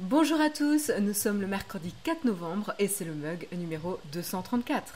[0.00, 4.94] Bonjour à tous, nous sommes le mercredi 4 novembre et c'est le mug numéro 234.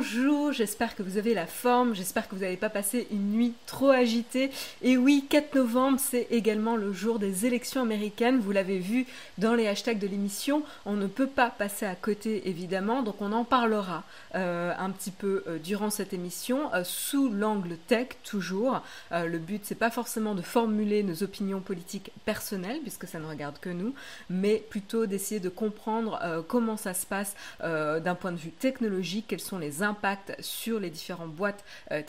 [0.00, 3.52] Bonjour, j'espère que vous avez la forme, j'espère que vous n'avez pas passé une nuit
[3.66, 4.50] trop agitée.
[4.80, 9.04] Et oui, 4 novembre, c'est également le jour des élections américaines, vous l'avez vu
[9.36, 13.30] dans les hashtags de l'émission, on ne peut pas passer à côté évidemment, donc on
[13.32, 18.80] en parlera euh, un petit peu euh, durant cette émission, euh, sous l'angle tech toujours.
[19.12, 23.58] le but, c'est pas forcément de formuler nos opinions politiques personnelles, puisque ça ne regarde
[23.60, 23.94] que nous,
[24.30, 29.40] mais plutôt d'essayer de comprendre comment ça se passe d'un point de vue technologique, quels
[29.40, 29.82] sont les
[30.40, 32.02] sur les différentes boîtes euh.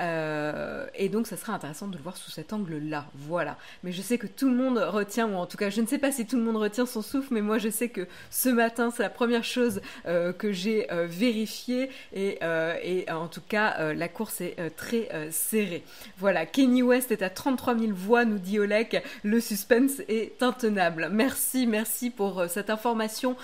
[0.00, 3.06] Euh, et donc, ça sera intéressant de le voir sous cet angle-là.
[3.14, 3.56] Voilà.
[3.82, 5.98] Mais je sais que tout le monde retient, ou en tout cas, je ne sais
[5.98, 8.90] pas si tout le monde retient son souffle, mais moi, je sais que ce matin,
[8.94, 11.90] c'est la première chose euh, que j'ai vérifiée.
[12.12, 12.38] Et,
[12.82, 15.84] et, en tout cas, la course est très serrée.
[16.18, 16.46] Voilà.
[16.46, 19.02] Kenny West est à 33 000 voix, nous dit Olek.
[19.22, 21.08] Le suspense est intenable.
[21.10, 23.36] Merci, merci pour cette information,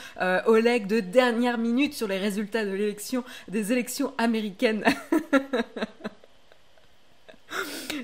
[0.47, 4.85] Oleg, de dernière minute sur les résultats de l'élection des élections américaines.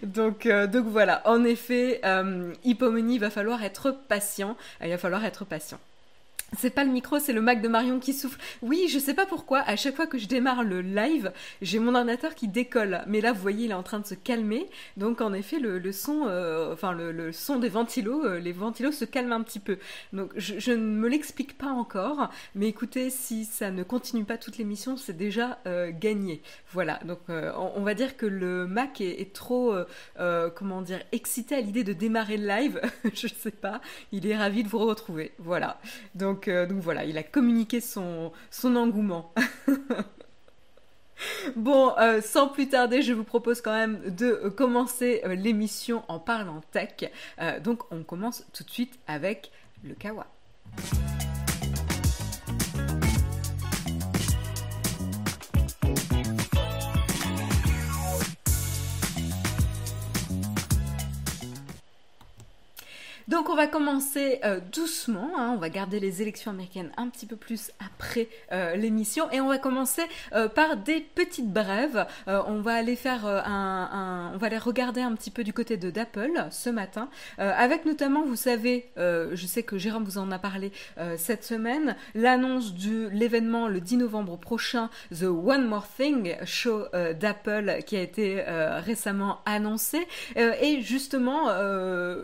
[0.02, 4.56] donc, euh, donc voilà, en effet, euh, il va falloir être patient.
[4.82, 5.78] Il va falloir être patient.
[6.56, 8.40] C'est pas le micro, c'est le Mac de Marion qui souffle.
[8.62, 11.94] Oui, je sais pas pourquoi, à chaque fois que je démarre le live, j'ai mon
[11.94, 13.02] ordinateur qui décolle.
[13.06, 14.66] Mais là, vous voyez, il est en train de se calmer.
[14.96, 19.04] Donc, en effet, le, son, euh, enfin, le, son des ventilos, euh, les ventilos se
[19.04, 19.76] calment un petit peu.
[20.14, 22.30] Donc, je, ne me l'explique pas encore.
[22.54, 26.40] Mais écoutez, si ça ne continue pas toute l'émission, c'est déjà euh, gagné.
[26.72, 26.98] Voilà.
[27.04, 29.74] Donc, on, va dire que le Mac est, trop,
[30.54, 32.80] comment dire, excité à l'idée de démarrer le live.
[33.12, 33.82] je sais pas.
[34.12, 35.32] Il est ravi de vous retrouver.
[35.38, 35.78] Voilà.
[36.14, 38.32] Donc, euh, donc, voilà, il a communiqué son,
[38.64, 39.32] engouement.
[41.56, 46.20] Bon, euh, sans plus tarder, je vous propose quand même de commencer euh, l'émission en
[46.20, 47.10] parlant tech.
[47.64, 49.50] donc on commence tout de suite avec
[49.82, 50.28] le Kawa.
[63.28, 65.52] Donc on va commencer euh, doucement, hein.
[65.54, 69.48] on va garder les élections américaines un petit peu plus après euh, l'émission et on
[69.48, 70.00] va commencer
[70.32, 72.06] euh, par des petites brèves.
[72.26, 75.90] on va aller faire un, on va aller regarder un petit peu du côté de
[75.90, 80.72] d'Apple ce matin, avec notamment, vous savez, je sais que Jérôme vous en a parlé
[81.16, 86.84] cette semaine, l'annonce de l'événement le 10 novembre prochain, The One More Thing Show
[87.18, 88.42] d'Apple qui a été
[88.84, 90.06] récemment annoncé
[90.36, 91.48] et justement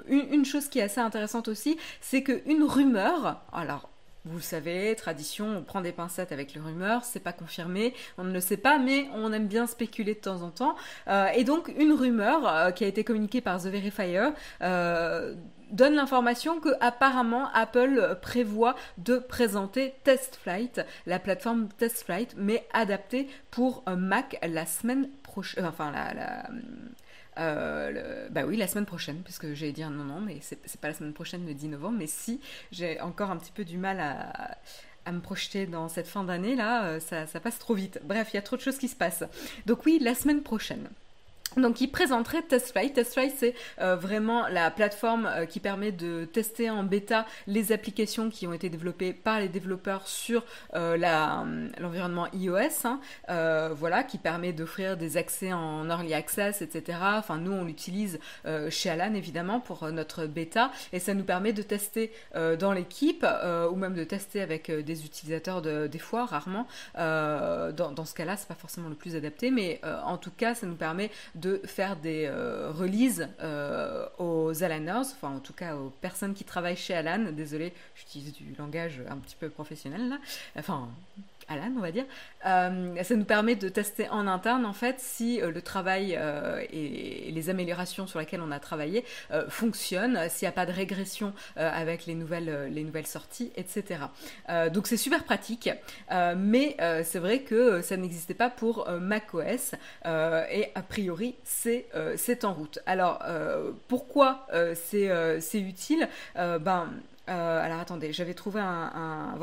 [0.07, 3.89] une, chose qui intéressante aussi, c'est qu'une rumeur, alors
[4.27, 8.25] vous le savez, tradition, on prend des pincettes avec les rumeurs, c'est pas confirmé, on
[8.25, 10.77] ne le sait pas, mais on aime bien spéculer de temps en temps.
[11.09, 14.31] Euh, et donc, une rumeur euh, qui a été communiquée par The Verifier
[14.63, 15.35] euh,
[15.71, 23.85] donne l'information que apparemment Apple prévoit de présenter TestFlight, la plateforme TestFlight, mais adaptée pour
[23.95, 26.49] Mac la semaine prochaine, enfin la
[27.39, 30.95] euh, bah oui, la semaine prochaine, puisque j'ai dire non, non, mais c'est pas la
[30.95, 32.41] semaine prochaine, le 10 novembre, mais si,
[32.73, 34.57] j'ai encore un petit peu du mal à,
[35.05, 38.01] à me projeter dans cette fin d'année là, euh, ça, ça passe trop vite.
[38.05, 39.25] Bref, il y a trop de choses qui se passent.
[39.67, 40.89] Donc oui, la semaine prochaine.
[41.57, 42.95] Donc il présenterait TestFlight.
[42.95, 48.31] TestFlight c'est euh, vraiment la plateforme euh, qui permet de tester en bêta les applications
[48.31, 50.45] qui ont été développées par les développeurs sur
[50.75, 50.97] euh,
[51.79, 52.55] l'environnement iOS.
[52.85, 53.01] Hein.
[53.75, 56.99] voilà, qui permet d'offrir des accès en early access, etc.
[57.03, 58.19] Enfin nous on l'utilise
[58.71, 63.27] chez Alan évidemment pour notre bêta et ça nous permet de tester dans l'équipe
[63.71, 66.67] ou même de tester avec des utilisateurs de, des fois rarement.
[66.95, 70.67] Dans, dans, ce cas-là c'est pas forcément le plus adapté mais en tout cas ça
[70.67, 75.77] nous permet de de faire des euh, releases euh, aux Alaners, enfin en tout cas
[75.77, 77.33] aux personnes qui travaillent chez Alan.
[77.33, 80.19] Désolé, j'utilise du langage un petit peu professionnel là.
[80.57, 80.89] Enfin,
[81.49, 82.07] Alan, on va dire.
[82.47, 86.19] Euh, ça nous permet de tester en interne, en fait, si euh, le travail
[86.73, 89.05] et, les améliorations sur lesquelles on a travaillé
[89.49, 94.01] fonctionnent, s'il n'y a pas de régression avec les nouvelles, les nouvelles sorties, etc.
[94.73, 95.69] donc c'est super pratique,
[96.37, 99.75] mais c'est vrai que ça n'existait pas pour macOS
[100.05, 101.87] et a priori c'est
[102.17, 102.79] c'est en route.
[102.87, 103.23] Alors
[103.89, 106.09] pourquoi c'est utile?
[106.35, 106.93] Ben
[107.27, 109.35] alors attendez, j'avais trouvé un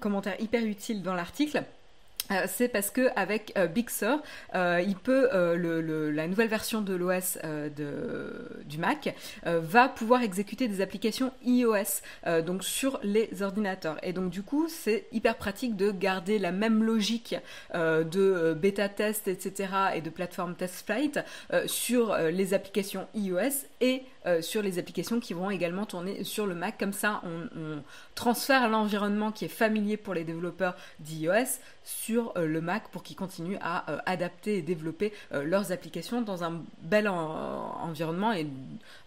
[0.00, 1.62] commentaire hyper utile dans l'article.
[2.30, 4.20] Euh, c'est parce que avec euh, Big Sur,
[4.54, 7.38] euh, le, la nouvelle version de l'OS
[8.66, 9.14] du Mac
[9.44, 12.02] va pouvoir exécuter des applications iOS
[12.44, 13.98] donc sur les ordinateurs.
[14.02, 17.36] Et donc du coup c'est hyper pratique de garder la même logique
[17.74, 21.20] de bêta test etc et de plateforme test flight
[21.66, 24.02] sur les applications iOS et
[24.40, 26.78] sur les applications qui vont également tourner sur le Mac.
[26.78, 27.82] Comme ça on
[28.14, 33.16] transfère l'environnement qui est familier pour les développeurs d'iOS sur euh, le Mac pour qu'ils
[33.16, 38.46] continuent à euh, adapter et développer euh, leurs applications dans un bel environnement et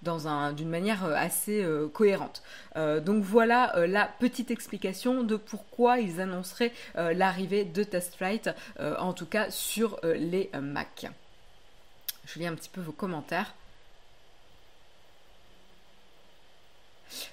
[0.02, 2.42] d'une manière assez cohérente.
[2.76, 8.50] donc voilà la petite explication de pourquoi ils annonceraient l'arrivée de TestFlight,
[8.80, 11.08] en tout cas sur les Mac.
[12.26, 13.54] Je lis un petit peu vos commentaires.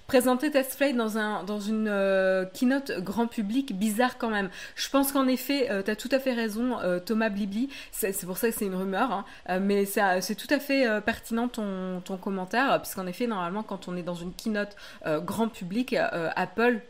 [0.07, 4.51] Présenter TestFlight dans, un, dans une euh, keynote grand public, bizarre quand même.
[4.75, 8.25] Je pense qu'en effet, euh, tu as tout à fait raison, euh, Thomas Blibli, c'est
[8.25, 9.59] pour ça que c'est une rumeur, hein.
[9.61, 14.03] mais c'est tout à fait pertinent ton, ton commentaire, puisqu'en effet, normalement, quand on est
[14.03, 15.95] dans une keynote grand public,
[16.37, 16.81] Apple,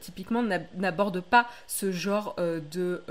[0.00, 0.42] typiquement,
[0.76, 3.02] n'aborde pas ce genre de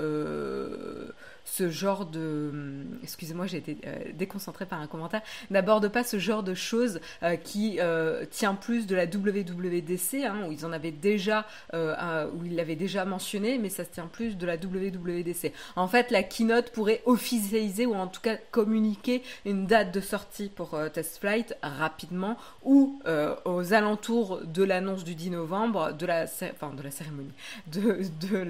[1.44, 2.84] ce genre de...
[3.02, 5.22] Excusez-moi, j'ai été euh, déconcentrée par un commentaire.
[5.50, 10.46] N'aborde pas ce genre de choses euh, qui euh, tient plus de la WWDC, hein,
[10.46, 14.36] où ils en avaient déjà, où ils l'avaient déjà mentionné, mais ça se tient plus
[14.36, 15.52] de la WWDC.
[15.76, 20.48] En fait, la keynote pourrait officialiser ou en tout cas communiquer une date de sortie
[20.48, 23.00] pour Test Flight rapidement ou
[23.44, 27.32] aux alentours de l'annonce du 10 novembre de la, enfin, de la cérémonie,
[27.68, 28.44] de, de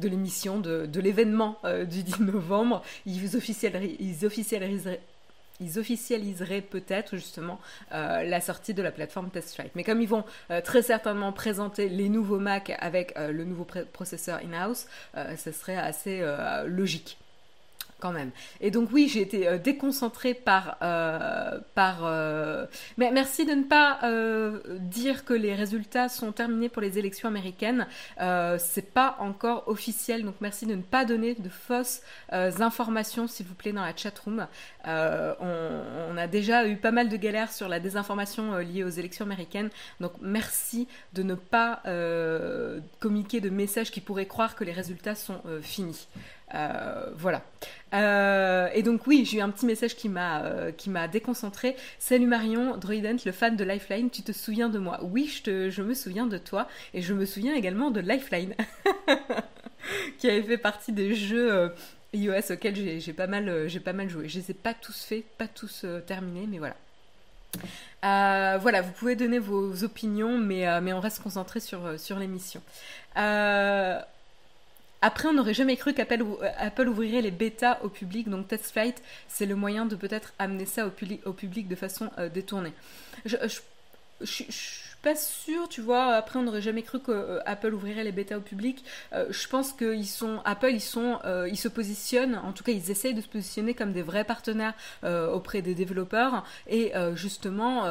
[0.00, 2.82] de l'émission, de, l'événement euh, du 10 novembre.
[3.06, 3.96] Ils officialiseraient,
[5.60, 7.60] ils officialiseraient peut-être justement
[7.92, 9.72] euh, la sortie de la plateforme TestFlight.
[9.74, 14.40] Mais comme ils vont euh, très certainement présenter les nouveaux Mac avec le nouveau processeur
[14.44, 14.86] in-house,
[15.36, 16.22] ce serait assez
[16.66, 17.18] logique
[18.00, 18.30] quand même.
[18.60, 20.78] Et donc oui, j'ai été euh, déconcentrée par...
[20.82, 22.66] Euh, euh,
[22.98, 24.00] Mais merci de ne pas
[24.80, 27.86] dire que les résultats sont terminés pour les élections américaines.
[28.58, 33.54] c'est pas encore officiel, donc merci de ne pas donner de fausses informations, s'il vous
[33.54, 34.46] plaît, dans la chatroom.
[34.86, 39.24] On, on, a déjà eu pas mal de galères sur la désinformation liée aux élections
[39.24, 39.70] américaines,
[40.00, 41.82] donc merci de ne pas
[43.00, 46.08] communiquer de messages qui pourraient croire que les résultats sont finis.
[46.54, 47.42] Euh, voilà.
[47.92, 51.76] Euh, et donc oui, j'ai eu un petit message qui m'a euh, qui m'a déconcentré.
[51.98, 55.00] Salut Marion, Droident, le fan de Lifeline, tu te souviens de moi?
[55.02, 58.54] Oui, je, me souviens de toi et je me souviens également de Lifeline,
[60.18, 61.72] qui avait fait partie des jeux
[62.12, 64.28] iOS auxquels j'ai pas mal j'ai pas mal joué.
[64.28, 66.76] Je les ai pas tous faits, pas tous terminés, mais voilà.
[68.58, 72.62] voilà, vous pouvez donner vos opinions, mais, mais on reste concentré sur, sur l'émission.
[75.02, 76.24] Après, on n'aurait jamais cru qu'Apple
[76.58, 80.86] Apple ouvrirait les bêtas au public, donc TestFlight, c'est le moyen de peut-être amener ça
[80.86, 82.72] au, public de façon euh, détournée.
[83.24, 83.46] je
[85.02, 86.14] pas sûr, tu vois.
[86.14, 88.84] Après, on n'aurait jamais cru que euh, Apple ouvrirait les bêtas au public.
[89.12, 92.72] Euh, je pense qu'ils sont, Apple, ils sont, euh, ils se positionnent, en tout cas,
[92.72, 96.44] ils essayent de se positionner comme des vrais partenaires auprès des développeurs.
[96.68, 97.86] Et justement,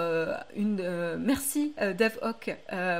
[0.55, 2.57] une, merci DevHawk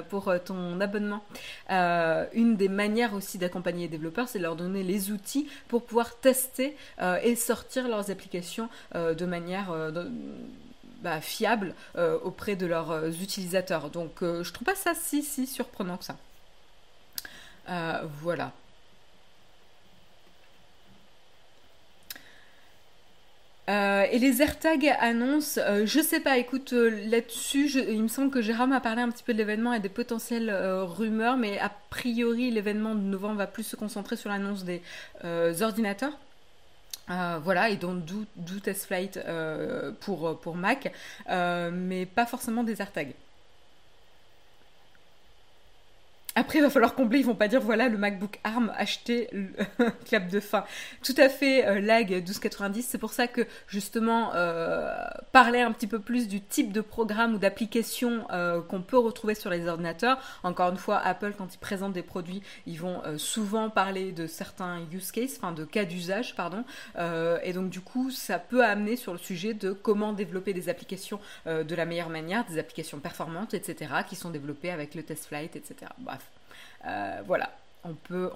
[0.09, 1.23] pour ton abonnement.
[1.69, 6.19] une des manières aussi d'accompagner les développeurs, c'est de leur donner les outils pour pouvoir
[6.19, 6.75] tester
[7.23, 9.73] et sortir leurs applications de manière
[11.01, 13.89] bah, fiable euh, auprès de leurs euh, utilisateurs.
[13.89, 16.17] Donc euh, je trouve pas ça si si surprenant que ça.
[18.21, 18.51] voilà.
[24.11, 28.79] et les AirTags annoncent, je sais pas, écoute, là-dessus, il me semble que Jérôme a
[28.79, 33.01] parlé un petit peu de l'événement et des potentielles rumeurs, mais a priori, l'événement de
[33.01, 34.81] novembre va plus se concentrer sur l'annonce des
[35.61, 36.17] ordinateurs.
[37.09, 40.93] Euh, voilà, et donc d'où TestFlight euh, pour, pour Mac,
[41.29, 43.13] euh, mais pas forcément des AirTags.
[46.39, 49.29] Après, il va falloir combler, ils vont pas dire voilà le MacBook ARM acheté,
[50.05, 50.63] clap de fin.
[51.03, 54.95] Tout à fait euh, lag 1290, c'est pour ça que justement euh,
[55.33, 59.35] parler un petit peu plus du type de programme ou d'application euh, qu'on peut retrouver
[59.35, 60.17] sur les ordinateurs.
[60.43, 64.79] Encore une fois, Apple quand ils présentent des produits, ils vont souvent parler de certains
[64.93, 66.63] use cases, enfin de cas d'usage, pardon.
[67.43, 71.19] et donc du coup, ça peut amener sur le sujet de comment développer des applications
[71.45, 75.57] de la meilleure manière, des applications performantes, etc., qui sont développées avec le test flight,
[75.57, 75.91] etc.
[75.97, 76.28] Bref.
[76.85, 77.49] Euh, voilà.
[77.85, 77.93] On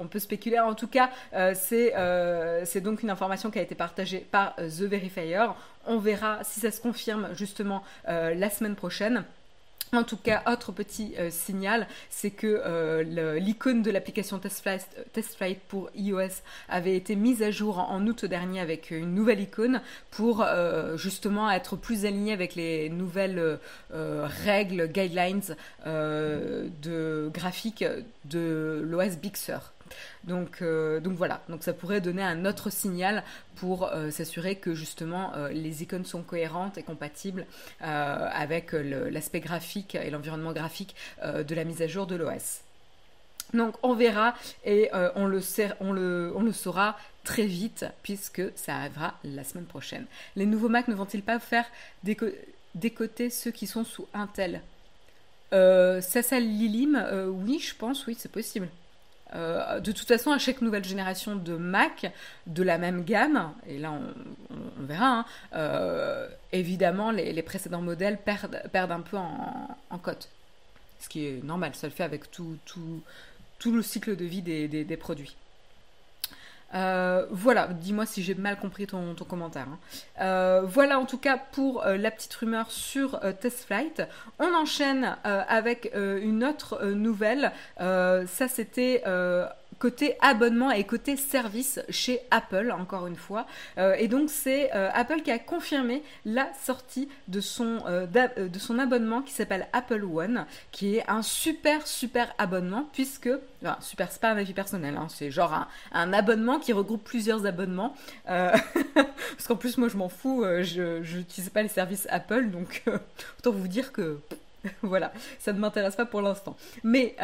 [0.07, 0.57] peut, spéculer.
[0.59, 4.83] En tout cas, euh, euh, c'est donc une information qui a été partagée par The
[4.83, 5.47] Verifier.
[5.85, 9.25] On verra si ça se confirme justement la semaine prochaine.
[9.93, 15.59] En tout cas, autre petit euh, signal, c'est que euh, l'icône de l'application TestFlight, TestFlight,
[15.67, 20.41] pour iOS avait été mise à jour en, août dernier avec une nouvelle icône pour
[20.41, 23.59] euh, justement être plus alignée avec les nouvelles
[23.91, 27.85] règles, guidelines de graphique
[28.25, 29.35] de l'OS Big.
[30.23, 33.23] Donc, euh, donc voilà, donc ça pourrait donner un autre signal
[33.55, 37.45] pour euh, s'assurer que justement euh, les icônes sont cohérentes et compatibles
[37.79, 42.61] avec l'aspect graphique et l'environnement graphique de la mise à jour de l'OS.
[43.53, 44.33] Donc on verra
[44.65, 50.05] et on, le saura très vite puisque ça arrivera la semaine prochaine.
[50.35, 51.65] Les nouveaux Mac ne vont-ils pas faire
[52.03, 54.61] décoter ceux qui sont sous Intel?
[55.51, 57.05] Ça, ça Lilim,
[57.45, 58.69] oui, je pense, oui, c'est possible.
[59.35, 62.11] Euh, de toute façon, à chaque nouvelle génération de Mac
[62.47, 65.25] de la même gamme, et là on, verra, hein,
[65.55, 70.29] euh, évidemment les, précédents modèles perdent, un peu en, cote.
[70.99, 72.57] Ce qui est normal, ça le fait avec tout
[73.65, 75.35] le cycle de vie des produits.
[76.73, 79.67] Euh, voilà, dis-moi si j'ai mal compris ton, commentaire.
[79.71, 79.79] Hein.
[80.21, 84.03] Euh, voilà en tout cas pour euh, la petite rumeur sur TestFlight.
[84.39, 87.51] On enchaîne avec une autre nouvelle.
[87.77, 89.03] ça c'était
[89.83, 93.45] côté abonnement et côté service chez Apple, encore une fois.
[93.77, 98.59] Euh, et donc c'est euh, Apple qui a confirmé la sortie de son, euh, de
[98.59, 103.29] son abonnement qui s'appelle Apple One, qui est un super super abonnement puisque,
[103.81, 107.45] super c'est pas un avis personnel, hein, c'est genre un, un, abonnement qui regroupe plusieurs
[107.45, 107.93] abonnements.
[108.25, 112.83] parce qu'en plus moi je m'en fous, je n'utilise pas les services Apple, donc
[113.39, 114.17] autant vous dire que
[114.81, 116.55] voilà, ça ne m'intéresse pas pour l'instant.
[116.85, 117.17] Mais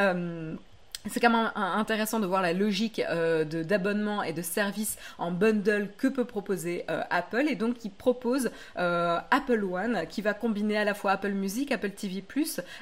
[1.07, 5.89] c'est quand même intéressant de voir la logique euh, d'abonnement et de service en bundle
[5.97, 7.45] que peut proposer euh, Apple.
[7.49, 11.71] Et donc, il propose euh, Apple One qui va combiner à la fois Apple Music,
[11.71, 12.23] Apple TV,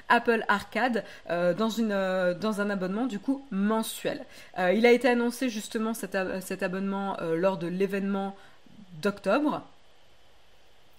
[0.09, 1.89] Apple Arcade dans, une,
[2.39, 4.25] dans un abonnement du coup mensuel.
[4.57, 8.35] il a été annoncé justement cet abonnement lors de l'événement
[9.01, 9.63] d'octobre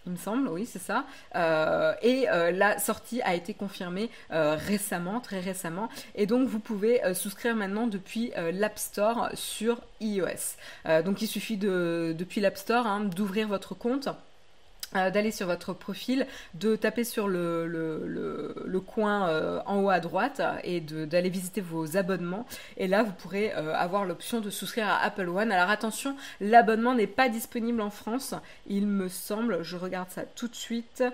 [0.08, 1.04] me semble, oui, c'est ça.
[1.34, 5.88] Euh, et euh, la sortie a été confirmée euh, récemment, très récemment.
[6.14, 10.56] Et donc, vous pouvez souscrire maintenant depuis l'App Store sur iOS.
[11.04, 14.08] donc, il suffit de, depuis l'App Store hein, d'ouvrir votre compte
[14.96, 20.40] euh, d'aller sur votre profil, de taper sur le, coin euh, en haut à droite
[20.64, 22.46] et d'aller visiter vos abonnements.
[22.78, 25.52] Et là, vous pourrez euh, avoir l'option de souscrire à Apple One.
[25.52, 28.34] Alors attention, l'abonnement n'est pas disponible en France,
[28.66, 29.62] il me semble.
[29.62, 31.04] Je regarde ça tout de suite.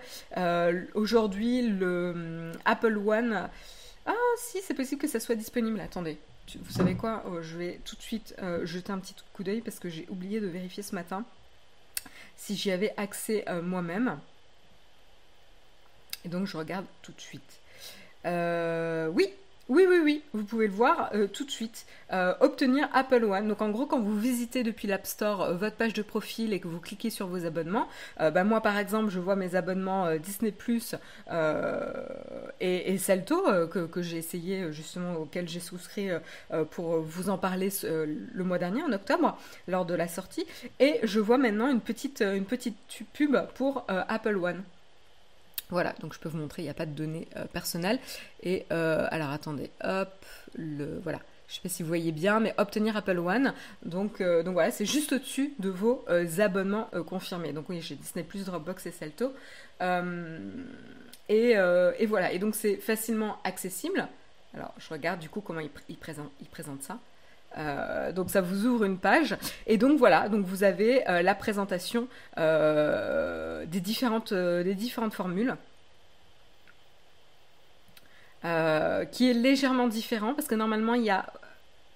[0.94, 3.48] Aujourd'hui, le hum, Apple One...
[4.06, 5.80] Ah si, c'est possible que ça soit disponible.
[5.80, 6.18] Attendez.
[6.62, 7.24] Vous savez quoi?
[7.26, 10.40] Oh, Je vais tout de suite jeter un petit coup d'œil parce que j'ai oublié
[10.40, 11.24] de vérifier ce matin
[12.36, 14.18] si j'y avais accès euh, moi-même.
[16.24, 17.60] Et donc je regarde tout de suite.
[18.24, 19.30] Euh, oui,
[19.70, 21.86] oui, oui, oui, vous pouvez le voir euh, tout de suite.
[22.12, 23.48] Euh, obtenir Apple One.
[23.48, 26.60] Donc en gros, quand vous visitez depuis l'App Store euh, votre page de profil et
[26.60, 30.52] que vous cliquez sur vos abonnements, bah, moi par exemple, je vois mes abonnements Disney
[30.52, 30.94] Plus
[32.60, 36.08] et, et, Salto que, j'ai essayé justement, auquel j'ai souscrit
[36.70, 40.46] pour vous en parler le mois dernier, en octobre, lors de la sortie.
[40.80, 42.76] Et je vois maintenant une petite, une petite
[43.12, 44.62] pub pour Apple One.
[45.70, 47.98] Voilà, donc je peux vous montrer, il n'y a pas de données euh, personnelles.
[48.42, 50.12] Et euh, alors attendez, hop,
[50.54, 51.20] le voilà.
[51.46, 53.52] Je ne sais pas si vous voyez bien, mais obtenir Apple One.
[53.84, 56.04] Donc, euh, donc voilà, c'est juste au-dessus de vos
[56.38, 57.52] abonnements confirmés.
[57.52, 59.32] Donc oui, j'ai Disney Dropbox et Salto.
[61.28, 64.08] Et, et, voilà, et donc c'est facilement accessible.
[64.54, 66.98] Alors je regarde du coup comment il, il, présente, il présente ça.
[67.56, 69.36] Euh, donc ça vous ouvre une page.
[69.66, 70.28] Et donc voilà.
[70.28, 72.08] Donc vous avez euh, la présentation
[72.38, 75.56] euh, des différentes des différentes formules.
[79.12, 81.24] Qui est légèrement différent parce que normalement il y a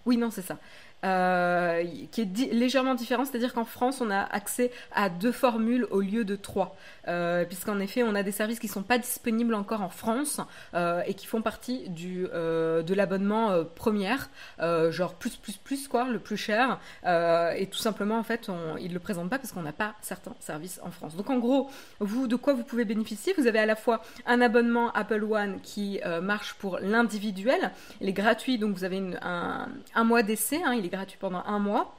[0.07, 0.57] oui non c'est ça
[1.05, 6.01] euh, qui est légèrement différent, c'est-à-dire qu'en France, on a accès à deux formules au
[6.01, 6.77] lieu de trois,
[7.07, 10.41] euh, puisqu'en effet, on a des services qui ne sont pas disponibles encore en France
[10.75, 14.29] euh, et qui font partie du, de l'abonnement première,
[14.59, 18.51] genre plus, plus, plus, quoi, le plus cher, et tout simplement, en fait,
[18.81, 21.15] ils ne le présentent pas parce qu'on n'a pas certains services en France.
[21.15, 23.35] Donc, en gros, vous, de quoi vous pouvez bénéficier?
[23.39, 28.13] Vous avez à la fois un abonnement Apple One qui marche pour l'individuel, il est
[28.13, 31.98] gratuit, donc vous avez un, un, mois d'essai, hein, il gratuit pendant un mois.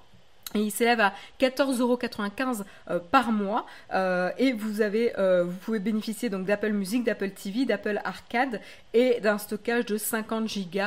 [0.56, 5.78] Et il s'élève à 14,95€ euh, par mois euh, et vous avez euh, vous pouvez
[5.78, 8.60] bénéficier donc d'Apple Music, d'Apple TV, d'Apple Arcade
[8.96, 10.80] et d'un stockage de 50 Go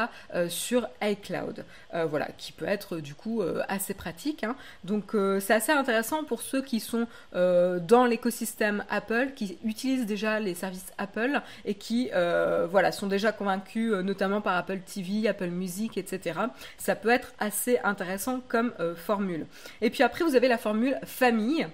[0.49, 1.64] sur iCloud.
[2.09, 4.42] voilà, qui peut être du coup assez pratique.
[4.42, 4.57] Hein.
[4.83, 10.54] Donc c'est assez intéressant pour ceux qui sont dans l'écosystème Apple, qui utilisent déjà les
[10.54, 16.40] services Apple et qui voilà sont déjà convaincus notamment par Apple TV, Apple Music, etc.
[16.78, 19.47] Ça peut être assez intéressant comme formule.
[19.80, 21.66] Et puis après, vous avez la formule famille.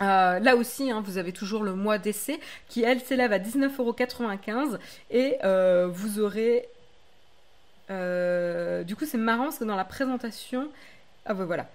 [0.00, 4.78] Euh, là aussi, hein, vous avez toujours le mois d'essai qui, elle, s'élève à 19,95€
[5.10, 6.68] et euh, vous aurez...
[7.90, 10.68] Euh, du coup, c'est marrant parce que dans la présentation...
[11.26, 11.66] Ah ben voilà.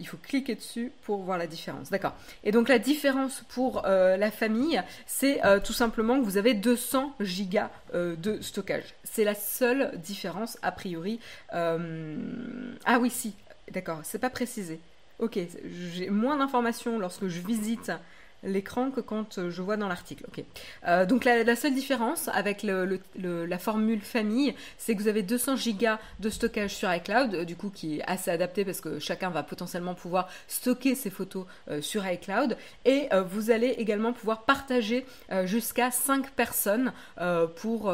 [0.00, 1.88] il faut cliquer dessus pour voir la différence.
[1.88, 2.14] D'accord.
[2.42, 7.70] Et donc la différence pour la famille, c'est tout simplement que vous avez 200 gigas
[7.94, 8.96] de stockage.
[9.04, 11.20] C'est la seule différence a priori.
[11.52, 11.78] ah
[12.98, 13.36] oui, si.
[13.70, 14.80] D'accord, c'est pas précisé.
[15.18, 17.92] Ok, j'ai moins d'informations lorsque je visite
[18.42, 20.26] l'écran que quand euh, je vois dans l'article.
[20.86, 25.98] Euh, donc la, seule différence avec la formule famille, c'est que vous avez 200 gigas
[26.20, 29.42] de stockage sur iCloud, euh, du coup qui est assez adapté parce que chacun va
[29.42, 31.46] potentiellement pouvoir stocker ses photos
[31.80, 35.06] sur iCloud, et vous allez également pouvoir partager
[35.44, 36.92] jusqu'à 5 personnes
[37.56, 37.92] pour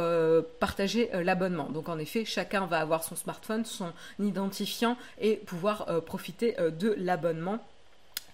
[0.60, 1.68] partager l'abonnement.
[1.70, 7.60] Donc en effet, chacun va avoir son smartphone, son identifiant et pouvoir profiter de l'abonnement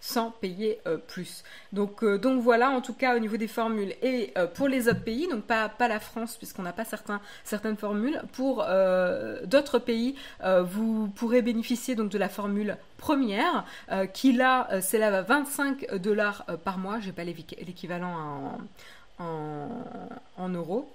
[0.04, 1.44] sans payer euh, plus.
[1.73, 3.94] Donc, euh, donc voilà, en tout cas au niveau des formules.
[4.02, 7.23] Et euh, pour les autres pays, donc pas, pas la France puisqu'on n'a pas certains,
[7.42, 8.66] certaines formules, pour
[9.44, 10.14] d'autres pays,
[10.64, 13.64] vous pourrez bénéficier donc de la formule première
[14.12, 17.00] qui là s'élève à 25 dollars par mois.
[17.00, 18.58] J'ai pas l'équivalent
[19.18, 19.68] en,
[20.37, 20.90] en euros.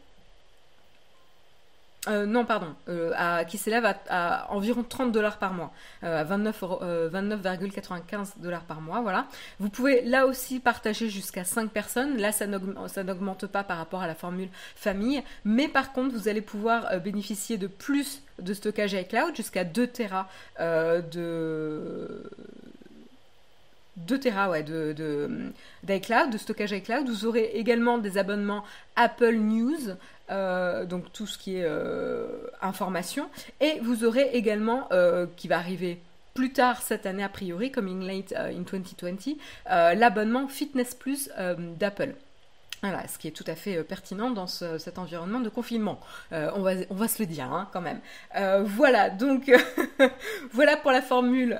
[2.07, 8.39] Euh, non, pardon, euh, qui s'élève à, environ 30 dollars par mois, euh, à 29,95
[8.39, 9.27] dollars par mois, voilà.
[9.59, 14.07] Vous pouvez là aussi partager jusqu'à 5 personnes, là ça n'augmente pas par rapport à
[14.07, 19.35] la formule famille, mais par contre vous allez pouvoir bénéficier de plus de stockage iCloud,
[19.35, 22.23] jusqu'à 2 Tera de
[24.07, 25.51] 2 Tera ouais, de,
[25.83, 27.07] d'iCloud, de, stockage iCloud.
[27.07, 28.63] Vous aurez également des abonnements
[28.95, 29.95] Apple News,
[30.29, 32.27] euh, donc tout ce qui est euh,
[32.61, 33.29] information.
[33.61, 35.99] Et vous aurez également, euh, qui va arriver
[36.33, 39.35] plus tard cette année a priori, coming late in 2020,
[39.95, 41.29] l'abonnement Fitness Plus
[41.77, 42.13] d'Apple.
[42.81, 45.99] Voilà, ce qui est tout à fait euh, pertinent dans cet environnement de confinement.
[46.31, 47.99] Euh, on, va, on va se le dire hein, quand même.
[48.37, 49.51] Euh, voilà, donc
[50.53, 51.59] voilà pour la formule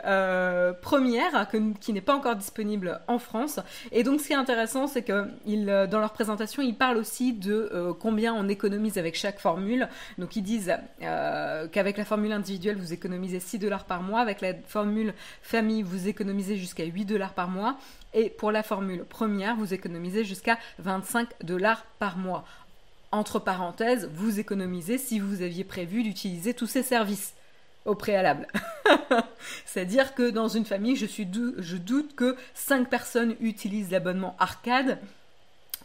[0.81, 1.47] première
[1.81, 3.59] qui n'est pas encore disponible en France.
[3.91, 7.93] Et donc ce qui est intéressant, c'est que dans leur présentation, ils parlent aussi de
[7.99, 9.89] combien on économise avec chaque formule.
[10.17, 14.21] Donc ils disent qu'avec la formule individuelle, vous économisez 6 dollars par mois.
[14.21, 17.77] Avec la formule famille, vous économisez jusqu'à 8 dollars par mois.
[18.13, 22.45] Et pour la formule première, vous économisez jusqu'à 25 dollars par mois.
[23.11, 27.33] Entre parenthèses, vous économisez si vous aviez prévu d'utiliser tous ces services
[27.85, 28.47] au préalable.
[29.65, 34.99] C'est-à-dire que dans une famille, je, doute que 5 personnes utilisent l'abonnement arcade,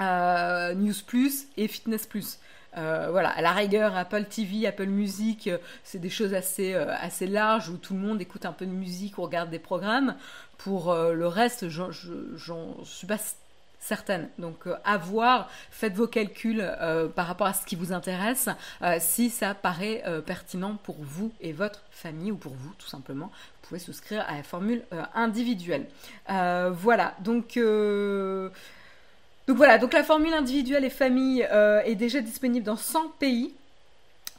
[0.00, 2.38] euh, News Plus et Fitness Plus.
[2.76, 7.26] Euh, voilà, à la rigueur, Apple TV, Apple Music, euh, c'est des choses assez, assez
[7.26, 10.16] larges où tout le monde écoute un peu de musique ou regarde des programmes.
[10.58, 13.18] Pour euh, le reste, j'en suis pas
[13.78, 14.28] certaine.
[14.38, 18.48] Donc euh, à voir, faites vos calculs euh, par rapport à ce qui vous intéresse,
[18.98, 23.26] si ça paraît pertinent pour vous et votre famille ou pour vous tout simplement.
[23.26, 24.82] Vous pouvez souscrire à la formule
[25.14, 25.86] individuelle.
[26.28, 27.58] voilà, donc...
[29.46, 33.54] donc voilà, donc la formule individuelle et famille est déjà disponible dans 100 pays.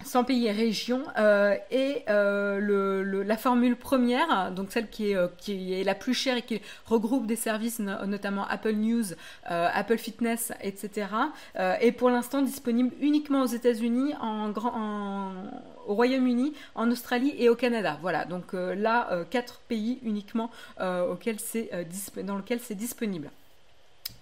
[0.04, 5.84] 100 pays et régions euh, et euh, la formule première, donc celle qui est, euh,
[5.84, 9.06] la plus chère et qui regroupe des services notamment Apple News,
[9.46, 11.08] Apple Fitness, etc.
[11.56, 15.32] est pour l'instant disponible uniquement aux États-Unis, en, en,
[15.88, 17.98] au Royaume-Uni, en Australie et au Canada.
[18.02, 21.08] Voilà, donc là quatre pays uniquement dans
[22.38, 23.32] lesquels c'est disponible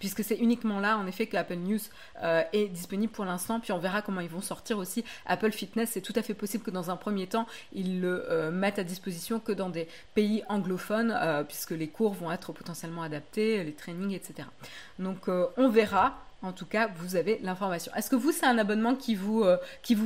[0.04, 1.80] puisque c'est uniquement là, en effet, que Apple News
[2.22, 3.62] euh, est disponible pour l'instant.
[3.62, 5.92] Puis on verra comment ils vont sortir aussi Apple Fitness.
[5.94, 8.84] C'est tout à fait possible que dans un premier temps, ils le euh, mettent à
[8.84, 13.72] disposition que dans des pays anglophones, euh, puisque les cours vont être potentiellement adaptés, les
[13.72, 14.50] trainings, etc.
[15.00, 16.20] Donc on verra.
[16.42, 17.94] En tout cas, vous avez l'information.
[17.96, 19.46] Est-ce que vous, c'est un abonnement qui vous,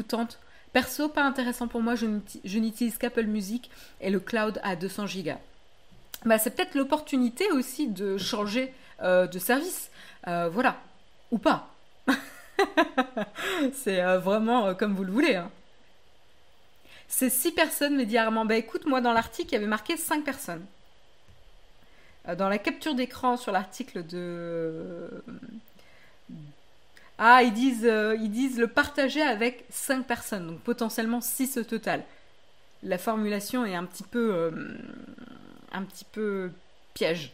[0.07, 0.37] tente?
[0.73, 1.95] Perso, pas intéressant pour moi.
[1.95, 5.31] Je n'utilise qu'Apple Music et le cloud à 200 Go.
[6.25, 9.91] Bah, c'est peut-être l'opportunité aussi de changer euh, de service.
[10.27, 10.77] Euh, voilà.
[11.31, 11.69] Ou pas.
[13.73, 15.35] c'est euh, vraiment comme vous le voulez.
[15.35, 15.51] Hein.
[17.07, 18.45] C'est 6 personnes, mais dit Armand.
[18.45, 20.65] Bah écoute, moi dans l'article, il y avait marqué 5 personnes.
[22.37, 25.23] Dans la capture d'écran sur l'article de.
[27.17, 32.03] Ah, ils disent, le partager avec 5 personnes, donc potentiellement 6 au total.
[32.83, 34.51] La formulation est un petit peu.
[35.71, 36.51] Un petit peu
[36.93, 37.31] piège.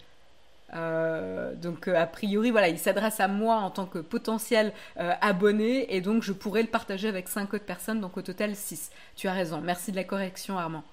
[0.73, 6.23] Donc a priori, voilà, il s'adresse à moi en tant que potentiel abonné et donc
[6.23, 8.91] je pourrais le partager avec 5 autres personnes, donc au total 6.
[9.15, 10.83] Tu as raison, merci de la correction Armand.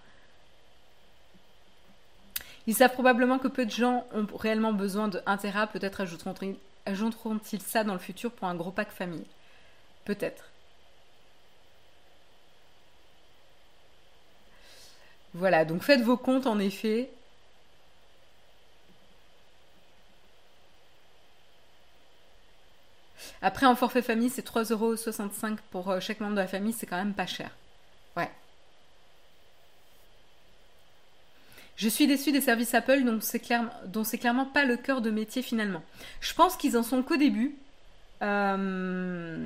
[2.66, 7.62] Ils savent probablement que peu de gens ont réellement besoin de 1 Tera, peut-être ajouteront-ils
[7.62, 9.24] ça dans le futur pour un gros pack famille
[10.04, 10.44] Peut-être.
[15.32, 17.08] Voilà, donc faites vos comptes en effet.
[23.42, 26.96] Après, en forfait famille, c'est 3,65€ pour euh, chaque membre de la famille, c'est quand
[26.96, 27.50] même pas cher.
[28.16, 28.30] Ouais.
[31.76, 35.82] Je suis déçue des services Apple dont c'est clairement pas le cœur de métier finalement.
[36.20, 37.56] Je pense qu'ils en sont qu'au début.
[38.22, 39.36] Euh,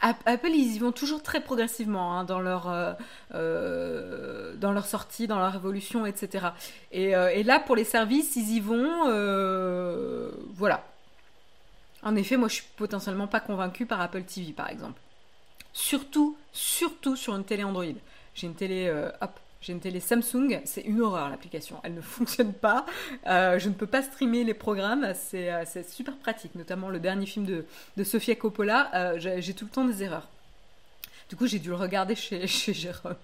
[0.00, 2.92] Apple, ils y vont toujours très progressivement hein, dans, leur, euh,
[3.34, 6.46] euh, dans leur sortie, dans leur évolution, etc.
[6.90, 9.04] Et, et, là, pour les services, ils y vont.
[10.54, 10.84] voilà.
[12.06, 14.98] En effet, moi, je suis potentiellement pas convaincue par Apple TV, par exemple.
[15.72, 17.84] Surtout, surtout sur une télé Android.
[18.34, 18.90] J'ai une télé,
[19.20, 19.30] hop,
[19.66, 21.80] j'ai une télé Samsung, c'est une horreur l'application.
[21.82, 22.86] Elle ne fonctionne pas.
[23.26, 25.12] Euh, je ne peux pas streamer les programmes.
[25.34, 28.90] Euh, c'est super pratique, notamment le dernier film de, Sofia Coppola.
[28.94, 30.28] Euh, j'ai tout le temps des erreurs.
[31.28, 33.16] Du coup, j'ai dû le regarder chez, Jérôme.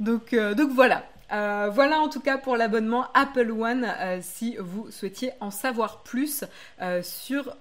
[0.00, 0.34] donc
[0.72, 1.04] voilà.
[1.32, 6.02] Euh, voilà en tout cas pour l'abonnement Apple One euh, si vous souhaitiez en savoir
[6.02, 6.44] plus
[6.80, 7.56] euh, sur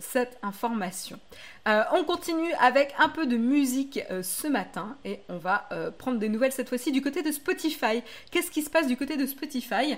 [0.00, 1.18] cette information.
[1.66, 6.52] On continue avec un peu de musique ce matin et on va prendre des nouvelles
[6.52, 8.02] cette fois-ci du côté de Spotify.
[8.30, 9.96] Qu'est-ce qui se passe du côté de Spotify?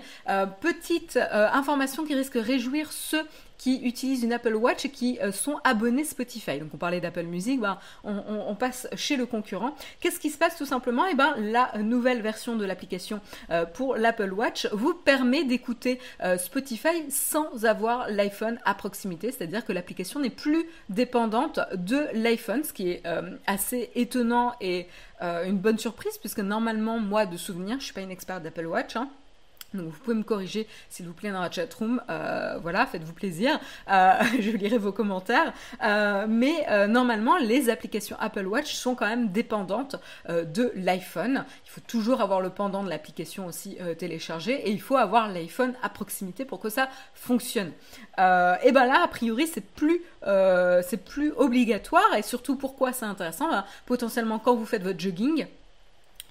[0.61, 3.25] Petite information qui risque de réjouir ceux
[3.59, 6.59] qui utilisent une Apple Watch et qui euh, sont abonnés Spotify.
[6.59, 9.75] Donc on parlait d'Apple Music, ben, on, passe chez le concurrent.
[10.01, 11.05] Qu'est-ce qui se passe tout simplement?
[11.07, 16.39] Eh ben la nouvelle version de l'application euh, pour l'Apple Watch vous permet d'écouter euh,
[16.39, 22.73] Spotify sans avoir l'iPhone à proximité, c'est-à-dire que l'application n'est plus dépendante de l'iPhone, ce
[22.73, 23.03] qui est
[23.47, 24.87] assez étonnant et
[25.21, 28.97] une bonne surprise puisque normalement moi de souvenir, je suis pas une experte d'Apple Watch.
[28.97, 29.09] Hein,
[29.75, 32.01] donc vous pouvez me corriger s'il vous plaît dans la chatroom.
[32.09, 33.61] Euh, voilà, faites-vous plaisir.
[33.91, 35.53] Euh, je lirai vos commentaires.
[35.85, 39.97] Euh, mais euh, normalement, les applications Apple Watch sont quand même dépendantes
[40.29, 41.45] de l'iPhone.
[41.67, 45.75] Il faut toujours avoir le pendant de l'application aussi téléchargé et il faut avoir l'iPhone
[45.83, 47.73] à proximité pour que ça fonctionne.
[48.19, 53.51] et ben là, a priori, c'est plus c'est plus obligatoire et surtout pourquoi c'est intéressant?
[53.51, 55.47] Ben, potentiellement quand vous faites votre jogging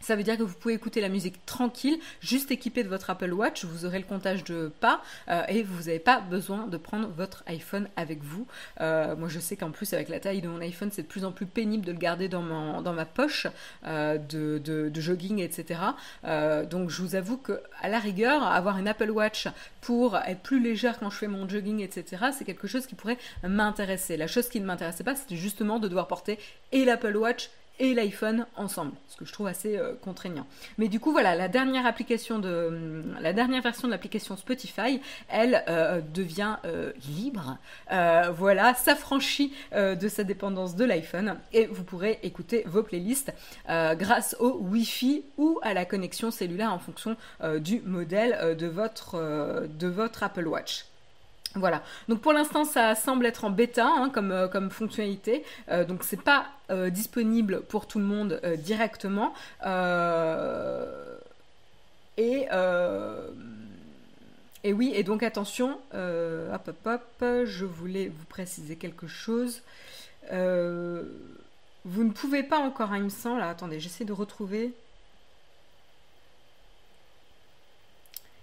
[0.02, 3.32] ça veut dire que vous pouvez écouter la musique tranquille, juste équipé de votre Apple
[3.32, 7.08] Watch, vous aurez le comptage de pas euh, et vous n'avez pas besoin de prendre
[7.10, 8.48] votre iPhone avec vous.
[8.82, 11.26] Euh, moi je sais qu'en plus avec la taille de mon iPhone c'est de plus
[11.26, 13.48] en plus pénible de le garder dans, ma poche
[13.86, 15.80] euh, de, de, jogging etc.
[16.24, 19.48] donc je vous avoue que à la rigueur avoir une Apple Watch
[19.82, 22.28] pour être plus légère quand je fais mon jogging etc.
[22.38, 24.18] c'est quelque chose qui pourrait m'intéresser.
[24.18, 26.40] La chose qui ne m'intéressait pas c'était justement de devoir porter
[26.72, 30.48] et l'Apple Watch et l'iPhone ensemble, ce que je trouve assez euh, contraignant.
[30.78, 35.02] Mais du coup, voilà, la dernière application de, hum, la dernière version de l'application Spotify,
[35.30, 37.58] elle euh, devient euh, libre.
[37.90, 43.34] voilà, s'affranchit de sa dépendance de l'iPhone et vous pourrez écouter vos playlists
[43.68, 47.16] grâce au Wi-Fi ou à la connexion cellulaire en fonction
[47.60, 50.86] du modèle de votre, de votre Apple Watch.
[51.56, 51.82] Voilà.
[52.08, 55.44] Donc pour l'instant, ça semble être en bêta hein, comme, euh, comme fonctionnalité.
[55.70, 59.34] Euh, donc c'est pas euh, disponible pour tout le monde directement.
[62.18, 62.48] et
[64.74, 69.62] oui, et donc attention, hop hop hop, je voulais vous préciser quelque chose.
[70.32, 73.40] vous ne pouvez pas encore, hein, il me semble.
[73.40, 74.74] Là, attendez, j'essaie de retrouver.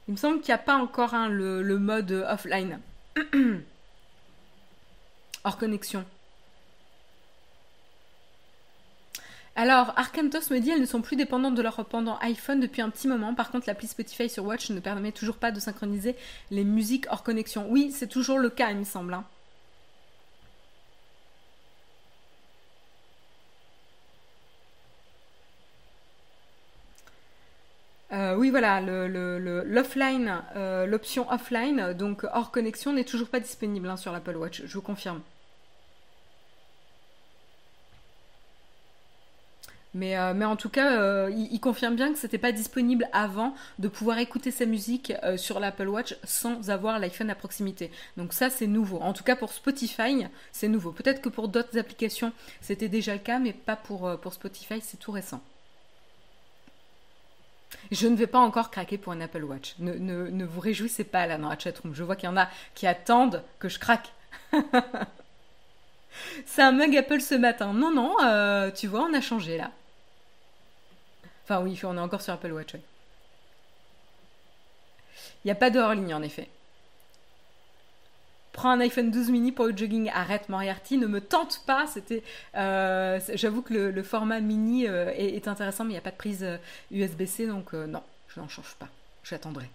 [0.08, 2.80] Il me semble qu'il n'y a pas encore hein, le mode offline.
[5.44, 6.04] Hors connexion.
[9.56, 12.90] Alors, Arkantos me dit elles ne sont plus dépendantes de leur pendant iPhone depuis un
[12.90, 13.34] petit moment.
[13.34, 16.16] Par contre, l'appli Spotify sur Watch ne permet toujours pas de synchroniser
[16.50, 17.66] les musiques hors connexion.
[17.70, 19.14] Oui, c'est toujours le cas, il me semble.
[19.14, 19.24] Hein.
[28.24, 34.12] Euh, oui, voilà, euh, l'option offline, donc hors connexion, n'est toujours pas disponible hein, sur
[34.12, 35.20] l'Apple Watch, je vous confirme.
[39.96, 44.18] Mais, euh, en tout cas, il, confirme bien que c'était pas disponible avant de pouvoir
[44.18, 47.92] écouter sa musique sur l'Apple Watch sans avoir l'iPhone à proximité.
[48.16, 48.98] Donc ça, c'est nouveau.
[49.00, 50.90] En tout cas, pour Spotify, c'est nouveau.
[50.90, 55.12] Peut-être que pour d'autres applications, c'était déjà le cas, mais pas pour Spotify, c'est tout
[55.12, 55.40] récent.
[57.90, 59.74] Je ne vais pas encore craquer pour un Apple Watch.
[59.78, 61.94] Ne, ne, ne vous réjouissez pas là dans la chatroom.
[61.94, 64.12] Je vois qu'il y en a qui attendent que je craque.
[66.46, 67.72] c'est un mug Apple ce matin.
[67.72, 68.16] Non, non,
[68.72, 69.70] tu vois, on a changé là.
[71.44, 72.74] Enfin oui, on est encore sur Apple Watch.
[75.44, 76.48] Il n'y a pas de hors ligne en effet.
[78.54, 80.10] Prends un iPhone 12 mini pour le jogging.
[80.14, 81.88] Arrête Moriarty, ne me tente pas.
[81.88, 82.22] C'était,
[82.54, 86.16] euh, j'avoue que le, format mini euh, est, intéressant, mais il n'y a pas de
[86.16, 86.46] prise
[86.92, 88.86] USB-C, euh, donc non, je n'en change pas.
[89.24, 89.68] J'attendrai.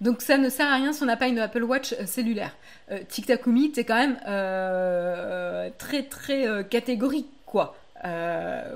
[0.00, 2.56] Donc ça ne sert à rien si on n'a pas une Apple Watch cellulaire.
[2.90, 4.16] Euh, Tic Takumi, c'est quand même
[5.76, 7.76] très très catégorique quoi.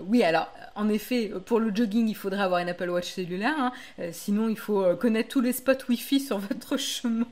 [0.07, 3.55] Oui, alors, en effet, pour le jogging, il faudrait avoir une Apple Watch cellulaire.
[3.59, 3.73] Hein.
[4.13, 7.27] sinon, il faut connaître tous les spots Wi-Fi sur votre chemin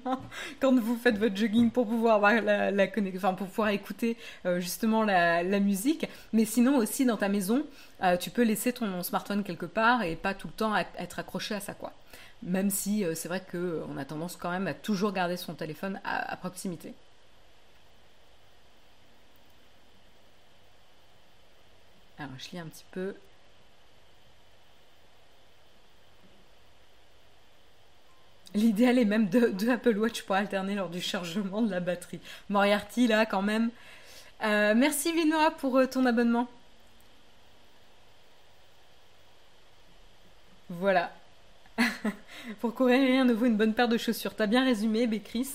[0.61, 4.17] quand vous faites votre jogging pour pouvoir avoir la, pour pouvoir écouter
[4.59, 6.07] justement la, musique.
[6.33, 7.65] Mais sinon, aussi dans ta maison,
[8.21, 11.61] tu peux laisser ton smartphone quelque part et pas tout le temps être accroché à
[11.61, 11.93] ça, quoi
[12.43, 16.01] même si euh, c'est vrai qu'on a tendance quand même à toujours garder son téléphone
[16.05, 16.95] à, proximité.
[22.21, 23.15] Alors je lis un petit peu.
[28.55, 32.21] L'idéal est même de, Apple Watch pour alterner lors du chargement de la batterie.
[32.51, 33.71] Moriarty, là, quand même.
[34.43, 36.49] Euh, merci Vinoa pour euh, ton abonnement.
[40.69, 41.13] Voilà.
[42.59, 44.35] Pour courir, ne vaut une bonne paire de chaussures.
[44.35, 45.49] T'as bien résumé, Bécris.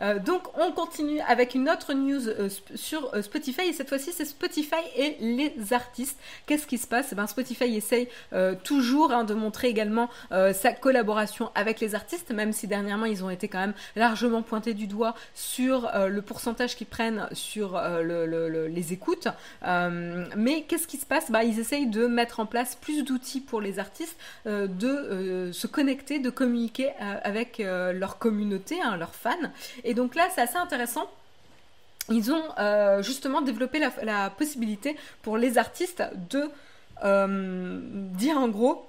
[0.00, 3.62] Euh, donc, on continue avec une autre news euh, sur euh, Spotify.
[3.62, 6.18] Et cette fois-ci, c'est Spotify et les artistes.
[6.46, 7.08] Qu'est-ce qui se passe?
[7.12, 8.08] Eh ben, Spotify essaye
[8.64, 13.30] toujours hein, de montrer également sa collaboration avec les artistes, même si dernièrement, ils ont
[13.30, 19.28] été quand même largement pointés du doigt sur le pourcentage qu'ils prennent sur les écoutes.
[19.62, 21.30] mais qu'est-ce qui se passe?
[21.30, 26.18] Bah, Ils essayent de mettre en place plus d'outils pour les artistes, de se connecter,
[26.18, 29.30] de communiquer euh, avec euh, leur communauté, hein, leurs fans.
[29.84, 31.08] Et donc là, c'est assez intéressant
[32.08, 36.50] ils ont euh, justement développé la, possibilité pour les artistes de
[38.16, 38.84] dire en gros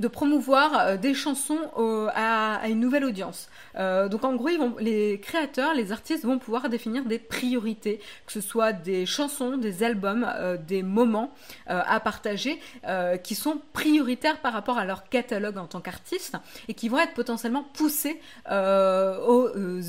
[0.00, 1.58] de promouvoir euh, des chansons
[2.14, 3.48] à, une nouvelle audience.
[3.76, 4.48] Euh, donc en gros,
[4.80, 9.82] les créateurs, les artistes vont pouvoir définir des priorités, que ce soit des chansons, des
[9.84, 11.32] albums, euh, des moments
[11.66, 12.58] à partager
[13.22, 16.36] qui sont prioritaires par rapport à leur catalogue en tant qu'artiste
[16.68, 19.82] et qui vont être potentiellement poussés de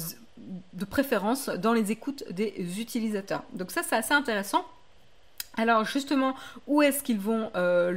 [0.90, 3.44] préférence dans les écoutes des utilisateurs.
[3.54, 4.66] Donc ça, c'est assez intéressant.
[5.58, 6.34] Alors justement,
[6.66, 7.92] où est-ce qu'ils vont euh,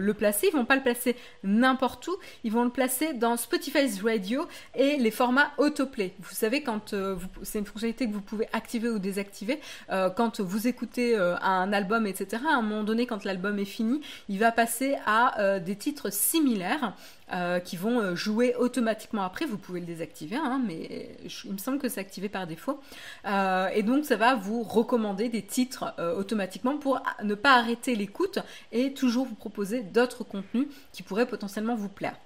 [0.00, 0.48] le, placer?
[0.52, 4.96] Ils vont pas le placer n'importe où, ils vont le placer dans Spotify's Radio et
[4.96, 6.14] les formats autoplay.
[6.20, 10.68] Vous savez, euh, c'est une fonctionnalité que vous pouvez activer ou désactiver, euh, quand vous
[10.68, 14.96] écoutez un album, etc., à un moment donné, quand l'album est fini, il va passer
[15.06, 16.94] à des titres similaires
[17.32, 19.46] euh, qui vont euh, jouer automatiquement après.
[19.46, 22.78] Vous pouvez le désactiver, hein, mais il me semble que c'est activé par défaut.
[23.26, 28.40] Euh, et donc ça va vous recommander des titres automatiquement pour ne pas arrêter l'écoute
[28.72, 32.16] et toujours vous proposer d'autres contenus qui pourraient potentiellement vous plaire.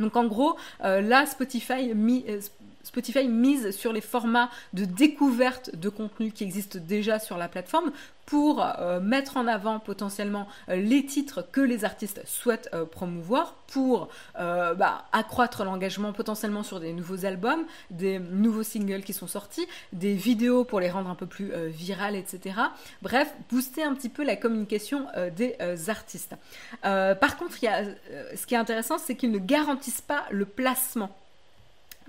[0.00, 1.94] Donc en gros, là, Spotify,
[2.84, 7.90] Spotify mise sur les formats de découverte de contenu qui existent déjà sur la plateforme
[8.26, 13.54] pour euh, mettre en avant potentiellement euh, les titres que les artistes souhaitent euh, promouvoir,
[13.66, 19.66] pour bah, accroître l'engagement potentiellement sur des nouveaux albums, des nouveaux singles qui sont sortis,
[19.92, 22.54] des vidéos pour les rendre un peu plus virales, etc.
[23.02, 25.56] Bref, booster un petit peu la communication des
[25.88, 26.36] artistes.
[26.82, 31.10] par contre, ce qui est intéressant, c'est qu'ils ne garantissent pas le placement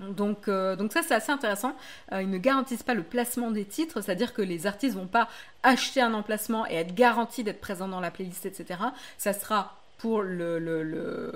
[0.00, 1.74] donc, euh, donc ça c'est assez intéressant.
[2.12, 5.28] Euh, ils ne garantissent pas le placement des titres, c'est-à-dire que les artistes vont pas
[5.62, 8.80] acheter un emplacement et être garantis d'être présents dans la playlist, etc.
[9.18, 11.32] Ça sera pour le,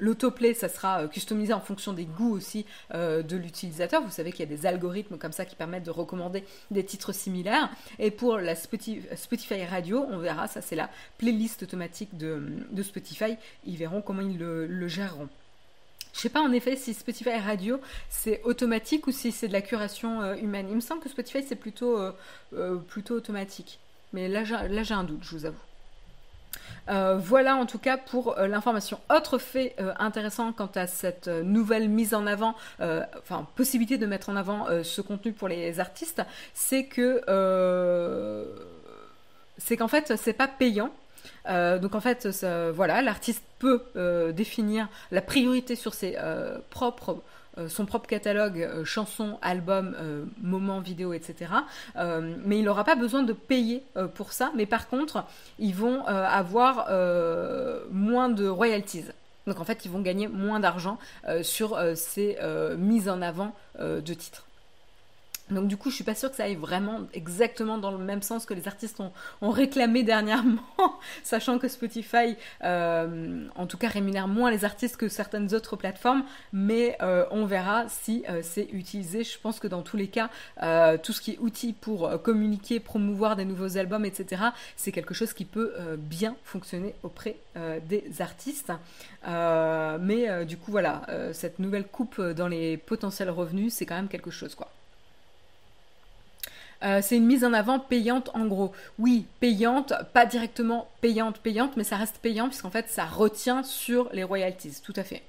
[0.00, 4.02] l'autoplay, ça sera euh, customisé en fonction des goûts aussi de l'utilisateur.
[4.02, 7.12] Vous savez qu'il y a des algorithmes comme ça qui permettent de recommander des titres
[7.12, 7.70] similaires.
[8.00, 12.42] Et pour la Spotify, Radio, on verra, ça c'est la playlist automatique de,
[12.82, 13.36] Spotify.
[13.64, 15.28] Ils verront comment ils le géreront.
[16.12, 19.62] Je sais pas en effet si Spotify Radio c'est automatique ou si c'est de la
[19.62, 20.66] curation euh, humaine.
[20.68, 22.12] Il me semble que Spotify c'est plutôt, euh,
[22.54, 23.78] euh, plutôt automatique.
[24.12, 25.56] Mais là j'ai un doute, je vous avoue.
[27.22, 28.98] voilà en tout cas pour l'information.
[29.08, 34.34] Autre fait intéressant quant à cette nouvelle mise en avant, enfin possibilité de mettre en
[34.34, 36.22] avant ce contenu pour les artistes,
[36.54, 37.22] c'est que
[39.58, 40.90] c'est qu'en fait c'est pas payant.
[41.50, 42.28] Donc en fait,
[42.74, 43.82] voilà, l'artiste peut
[44.32, 45.94] définir la priorité sur
[47.58, 51.50] euh, son propre catalogue, euh, chansons, albums, euh, moments, vidéos, etc.
[52.44, 53.82] mais il n'aura pas besoin de payer
[54.14, 54.52] pour ça.
[54.56, 55.24] Mais par contre,
[55.58, 56.88] ils vont avoir
[57.90, 59.04] moins de royalties.
[59.46, 60.98] Donc en fait, ils vont gagner moins d'argent
[61.42, 62.38] sur ces
[62.78, 64.46] mises en avant de titres.
[65.50, 68.22] Donc du coup, je suis pas sûre que ça aille vraiment exactement dans le même
[68.22, 70.62] sens que les artistes ont, réclamé dernièrement,
[71.22, 76.22] sachant que Spotify, euh, en tout cas, rémunère moins les artistes que certaines autres plateformes,
[76.52, 79.24] mais euh, on verra si euh, c'est utilisé.
[79.24, 80.30] Je pense que dans tous les cas,
[80.98, 84.42] tout ce qui est outils pour communiquer, promouvoir des nouveaux albums, etc.,
[84.76, 87.36] c'est quelque chose qui peut bien fonctionner auprès
[87.88, 88.72] des artistes.
[89.26, 94.30] mais du coup, voilà, cette nouvelle coupe dans les potentiels revenus, c'est quand même quelque
[94.30, 94.70] chose, quoi.
[96.82, 98.72] Euh, c'est une mise en avant payante en gros.
[98.98, 104.08] Oui, payante, pas directement payante, payante, mais ça reste payant puisqu'en fait ça retient sur
[104.12, 105.22] les royalties, tout à fait.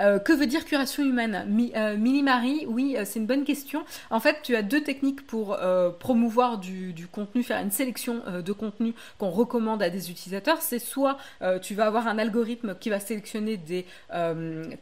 [0.00, 3.84] Euh, que veut dire curation humaine Mi, euh, Marie, oui, euh, c'est une bonne question.
[4.10, 5.58] En fait, tu as deux techniques pour
[5.98, 10.60] promouvoir du, contenu, faire une sélection de contenu qu'on recommande à des utilisateurs.
[10.62, 11.18] C'est soit
[11.62, 13.86] tu vas avoir un algorithme qui va sélectionner des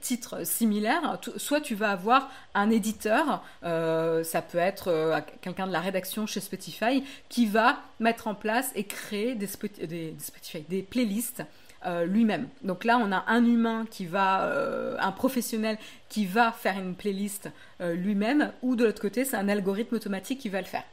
[0.01, 6.27] titres similaires, soit tu vas avoir un éditeur, ça peut être quelqu'un de la rédaction
[6.27, 11.43] chez Spotify, qui va mettre en place et créer des, Spotify, des playlists
[11.85, 12.49] euh, lui-même.
[12.63, 16.95] Donc là, on a un humain qui va, euh, un professionnel qui va faire une
[16.95, 20.85] playlist euh, lui-même, ou de l'autre côté, c'est un algorithme automatique qui va le faire.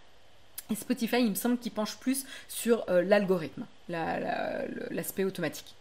[0.70, 5.76] Et Spotify, il me semble qu'il penche plus sur l'algorithme, l'aspect automatique.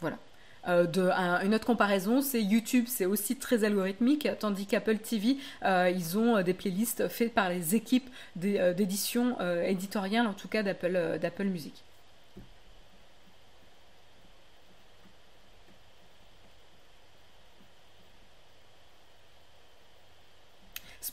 [0.00, 0.18] Voilà.
[0.66, 6.54] une autre comparaison, c'est YouTube, c'est aussi très algorithmique, tandis qu'Apple TV, ils ont des
[6.54, 11.82] playlists faites par les équipes d'édition éditoriale, en tout cas d'Apple Music.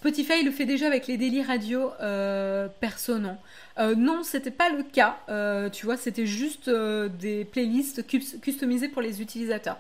[0.08, 2.70] Spotify le fait déjà avec les délits radio euh,
[3.10, 3.38] non.
[3.78, 5.18] Euh, non, c'était pas le cas.
[5.28, 9.78] Euh, tu vois, c'était juste euh, des playlists customisées pour les utilisateurs.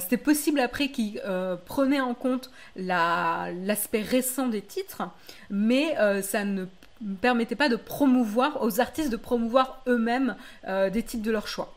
[0.00, 1.22] c'était possible après qu'ils
[1.64, 5.02] prenaient en compte l'aspect récent des titres,
[5.48, 6.66] mais ça ne
[7.22, 10.36] permettait pas de promouvoir aux artistes de promouvoir eux-mêmes
[10.92, 11.74] des titres de leur choix.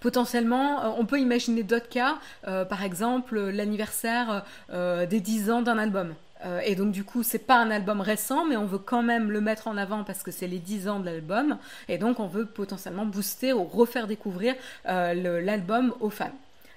[0.00, 6.14] Potentiellement, on peut imaginer d'autres cas, par exemple l'anniversaire des 10 ans d'un album.
[6.44, 9.30] Euh, et donc du coup, c'est pas un album récent, mais on veut quand même
[9.30, 11.58] le mettre en avant parce que c'est les 10 ans de l'album.
[11.88, 14.54] Et donc on veut potentiellement booster ou refaire découvrir
[14.88, 16.32] euh, l'album aux fans.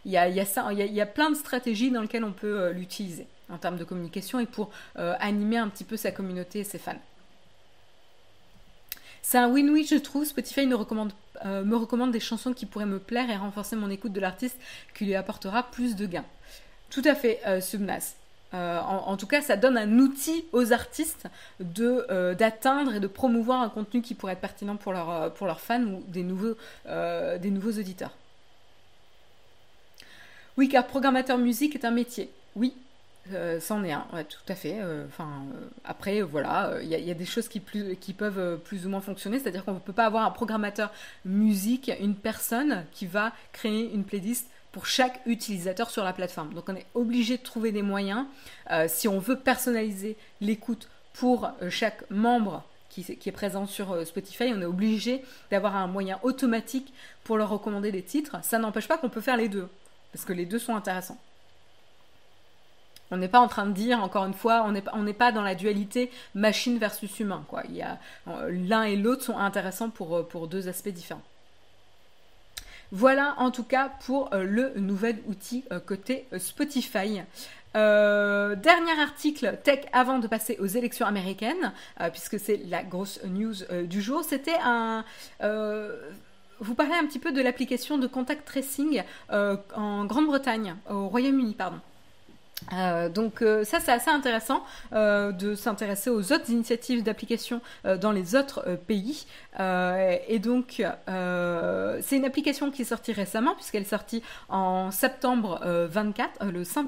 [0.05, 2.31] Il y, a, y a ça, il, y a, plein de stratégies dans lesquelles on
[2.31, 6.59] peut euh, l'utiliser en termes de communication et pour animer un petit peu sa communauté
[6.59, 6.99] et ses fans.
[9.21, 10.25] C'est un win-win, je trouve.
[10.25, 11.11] Spotify me recommande,
[12.11, 14.59] des chansons qui pourraient me plaire et renforcer mon écoute de l'artiste
[14.95, 16.25] qui lui apportera plus de gains.
[16.89, 18.15] Tout à fait, Subnas.
[18.53, 21.27] Euh, en, tout cas, ça donne un outil aux artistes
[21.59, 25.29] de euh, d'atteindre et de promouvoir un contenu qui pourrait être pertinent pour, leur, euh,
[25.29, 26.55] pour leurs fans ou des nouveaux,
[26.85, 28.11] des nouveaux auditeurs.
[30.57, 32.29] Oui, car programmateur musique est un métier.
[32.55, 32.73] Oui,
[33.59, 34.79] c'en est un, tout à fait.
[35.07, 35.27] Enfin,
[35.83, 37.61] après, voilà, il y, a des choses qui,
[37.99, 40.93] qui peuvent plus ou moins fonctionner, c'est-à-dire qu'on ne peut pas avoir un programmateur
[41.25, 46.53] musique, une personne qui va créer une playlist pour chaque utilisateur sur la plateforme.
[46.53, 48.25] Donc on est obligé de trouver des moyens
[48.71, 54.03] euh, si on veut personnaliser l'écoute pour euh, chaque membre qui, est présent sur euh,
[54.03, 58.35] Spotify, on est obligé d'avoir un moyen automatique pour leur recommander des titres.
[58.43, 59.69] Ça n'empêche pas qu'on peut faire les deux,
[60.11, 61.21] parce que les deux sont intéressants.
[63.11, 65.55] On n'est pas en train de dire, encore une fois, on n'est pas dans la
[65.55, 67.45] dualité machine versus humain.
[68.49, 71.23] L'un et l'autre sont intéressants pour deux aspects différents.
[72.91, 77.21] Voilà en tout cas pour euh, le nouvel outil euh, côté euh, Spotify.
[77.73, 81.73] dernier article tech avant de passer aux élections américaines,
[82.13, 84.23] puisque c'est la grosse news du jour.
[84.23, 85.03] C'était un.
[86.61, 91.81] vous parlez un petit peu de l'application de contact tracing en Grande-Bretagne, au Royaume-Uni, pardon.
[92.73, 94.63] Euh, donc euh, ça c'est assez intéressant
[94.93, 97.61] euh, de s'intéresser aux autres initiatives d'application
[98.01, 99.25] dans les autres pays.
[99.59, 106.45] Et donc c'est une application qui est sortie récemment puisqu'elle est sortie en septembre 24
[106.45, 106.87] le 5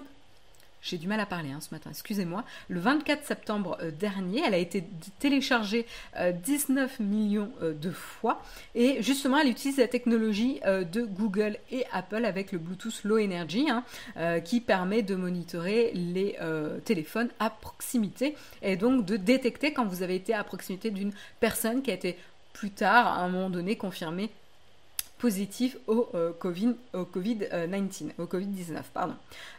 [0.81, 4.41] j'ai du mal à parler hein, ce matin, excusez-moi, le 24 septembre euh, dernier.
[4.45, 4.83] Elle a été
[5.19, 5.85] téléchargée
[6.17, 8.41] 19 euh, millions euh, de fois.
[8.75, 13.67] Et justement, elle utilise la technologie de Google et Apple avec le Bluetooth Low Energy
[13.69, 13.83] hein,
[14.41, 16.37] qui permet de monitorer les
[16.85, 21.81] téléphones à proximité et donc de détecter quand vous avez été à proximité d'une personne
[21.81, 22.17] qui a été
[22.53, 24.29] plus tard, à un moment donné, confirmée
[25.17, 29.15] positif au euh, Covid, au Covid-19, au Covid-19, pardon.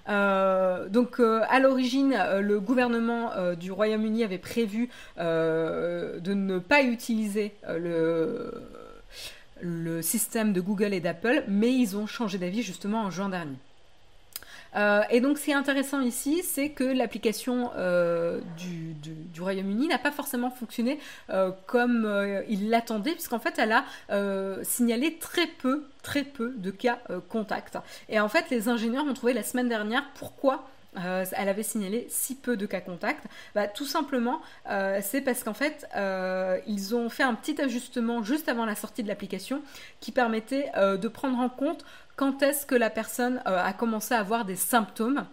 [0.08, 4.88] Euh, donc, euh, à l'origine, le gouvernement du Royaume-Uni avait prévu
[5.18, 7.54] de ne pas utiliser
[9.60, 13.56] le système de Google et d'Apple, mais ils ont changé d'avis justement en juin dernier.
[14.78, 19.98] Euh, et donc, ce qui est intéressant ici, c'est que l'application euh, du, Royaume-Uni n'a
[19.98, 20.98] pas forcément fonctionné
[21.30, 22.08] euh, comme
[22.48, 23.84] il l'attendait, puisqu'en fait, elle a
[24.62, 26.98] signalé très peu, très peu de cas
[27.28, 27.78] contacts.
[28.08, 32.34] Et en fait, les ingénieurs ont trouvé la semaine dernière pourquoi elle avait signalé si
[32.34, 33.24] peu de cas contacts.
[33.54, 34.40] Bah, Tout simplement,
[35.00, 35.86] c'est parce qu'en fait,
[36.66, 39.62] ils ont fait un petit ajustement juste avant la sortie de l'application
[40.00, 41.84] qui permettait de prendre en compte
[42.18, 45.24] quand est-ce que la personne euh, a commencé à avoir des symptômes.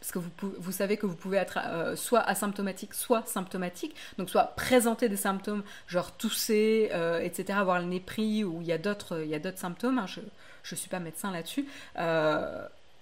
[0.00, 4.54] Parce que vous, savez que vous pouvez être euh, soit asymptomatique, soit symptomatique, donc soit
[4.56, 8.78] présenter des symptômes, genre tousser, euh, etc., avoir le nez pris, ou il y a
[8.78, 9.24] d'autres,
[9.56, 11.66] symptômes, hein, je ne suis pas médecin là-dessus,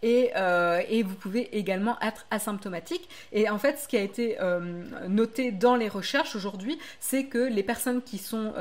[0.04, 0.32] et,
[0.88, 3.08] et, vous pouvez également être asymptomatique.
[3.32, 4.36] Et en fait, ce qui a été
[5.08, 8.52] noté dans les recherches aujourd'hui, c'est que les personnes qui sont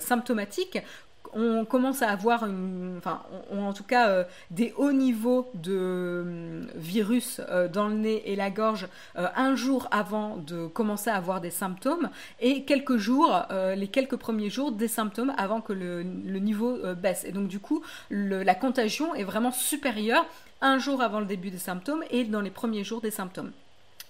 [0.00, 0.78] symptomatiques
[1.34, 2.44] on commence à avoir,
[2.98, 3.22] enfin,
[3.52, 8.36] en tout cas euh, des hauts niveaux de hum, virus euh, dans le nez et
[8.36, 12.10] la gorge euh, un jour avant de commencer à avoir des symptômes
[12.40, 13.42] et quelques jours,
[13.76, 17.24] les quelques premiers jours, des symptômes avant que le, niveau baisse.
[17.24, 20.26] Et donc du coup, la contagion est vraiment supérieure
[20.60, 23.52] un jour avant le début des symptômes et dans les premiers jours des symptômes.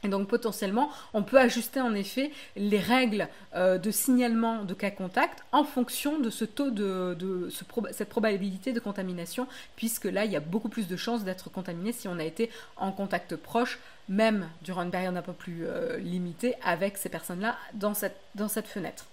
[0.05, 4.90] Et donc potentiellement, on peut ajuster en effet les règles euh, de signalement de cas
[4.90, 7.48] contact en fonction de ce taux de,
[7.90, 11.92] cette probabilité de contamination, puisque là, il y a beaucoup plus de chances d'être contaminé
[11.92, 13.78] si on a été en contact proche,
[14.11, 19.07] même durant une période un peu plus euh, limitée, avec ces personnes-là dans cette, fenêtre.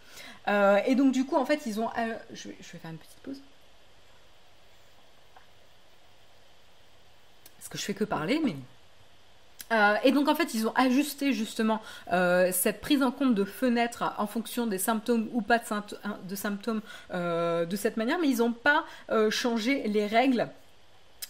[0.49, 1.89] Euh, et donc du coup, en fait, ils ont...
[2.33, 3.41] je vais faire une petite pause.
[7.57, 8.55] Parce que je fais que parler, mais
[9.71, 13.43] euh, et donc en fait, ils ont ajusté justement euh, cette prise en compte de
[13.43, 16.81] fenêtres en fonction des symptômes ou pas de, symptômes
[17.13, 18.85] euh, de cette manière, mais ils n'ont pas
[19.29, 20.47] changé les règles.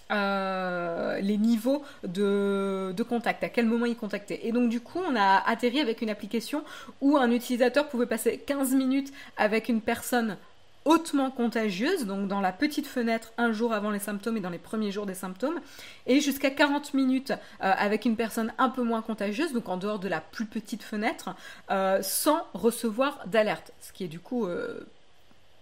[0.10, 4.42] les niveaux de, de, contact, à quel moment ils contactaient.
[4.44, 6.64] Et donc du coup, on a atterri avec une application
[7.00, 10.38] où un utilisateur pouvait passer 15 minutes avec une personne
[10.86, 14.58] hautement contagieuse, donc dans la petite fenêtre un jour avant les symptômes et dans les
[14.58, 15.60] premiers jours des symptômes,
[16.08, 20.00] et jusqu'à 40 minutes euh, avec une personne un peu moins contagieuse, donc en dehors
[20.00, 21.36] de la plus petite fenêtre,
[21.70, 24.88] euh, sans recevoir d'alerte, ce qui est du coup euh,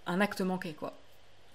[0.05, 0.93] un acte manqué, quoi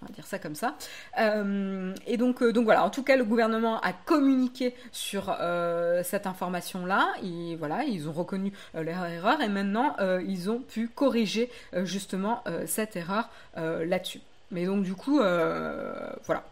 [0.04, 0.74] on va dire ça comme ça.
[1.18, 6.02] Euh, et donc, euh, donc voilà, en tout cas, le gouvernement a communiqué sur euh,
[6.04, 7.12] cette information-là.
[7.22, 9.96] Et voilà, ils ont reconnu leur erreur et maintenant
[10.26, 11.50] ils ont pu corriger
[11.82, 14.20] justement cette erreur là-dessus.
[14.50, 16.44] Mais donc du coup, voilà.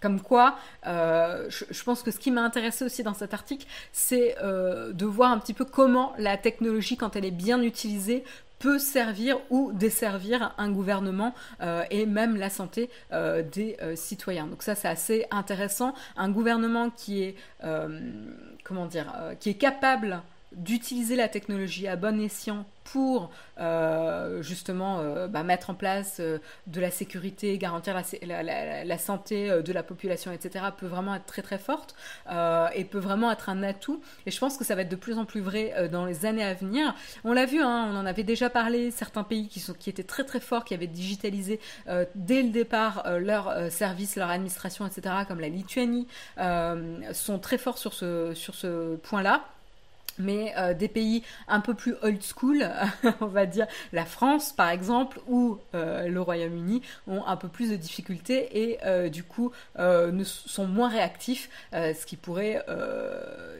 [0.00, 5.04] Comme quoi, je, pense que ce qui m'a intéressé aussi dans cet article, c'est de
[5.04, 8.24] voir un petit peu comment la technologie, quand elle est bien utilisée,
[8.60, 14.46] peut servir ou desservir un gouvernement euh, et même la santé euh, des euh, citoyens.
[14.46, 15.94] Donc ça c'est assez intéressant.
[16.16, 17.36] Un gouvernement qui est
[18.62, 25.28] comment dire, qui est capable d'utiliser la technologie à bon escient pour euh, justement euh,
[25.28, 30.64] bah, mettre en place euh, de la sécurité, garantir la, santé de la population, etc.,
[30.76, 31.94] peut vraiment être très très forte
[32.74, 34.00] et peut vraiment être un atout.
[34.26, 36.44] Et je pense que ça va être de plus en plus vrai dans les années
[36.44, 36.94] à venir.
[37.24, 40.02] On l'a vu, hein, on en avait déjà parlé, certains pays qui, sont, qui étaient
[40.02, 41.60] très très forts, qui avaient digitalisé
[42.14, 46.06] dès le départ leurs services, leur administration, etc., comme la Lituanie,
[47.12, 49.44] sont très forts sur ce, sur ce point-là
[50.20, 52.68] mais euh, des pays un peu plus old school,
[53.20, 57.70] on va dire la France par exemple ou euh, le Royaume-Uni ont un peu plus
[57.70, 62.64] de difficultés et euh, du coup ne sont moins réactifs, ce qui pourrait,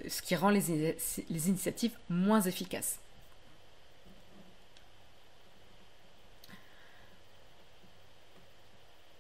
[0.09, 0.71] ce qui rend les
[1.49, 2.99] initiatives moins efficaces.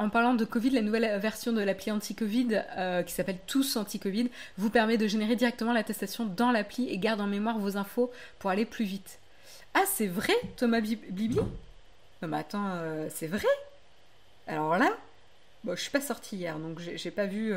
[0.00, 4.30] En parlant de Covid, la nouvelle version de l'appli anti-Covid euh, qui s'appelle Tous anti-Covid
[4.56, 8.48] vous permet de générer directement l'attestation dans l'appli et garde en mémoire vos infos pour
[8.48, 9.18] aller plus vite.
[9.74, 13.46] Ah, c'est vrai, Thomas Bibi Non, mais attends, euh, c'est vrai?
[14.46, 14.88] Alors là,
[15.64, 17.52] bon, je suis pas sortie hier, donc j'ai pas vu,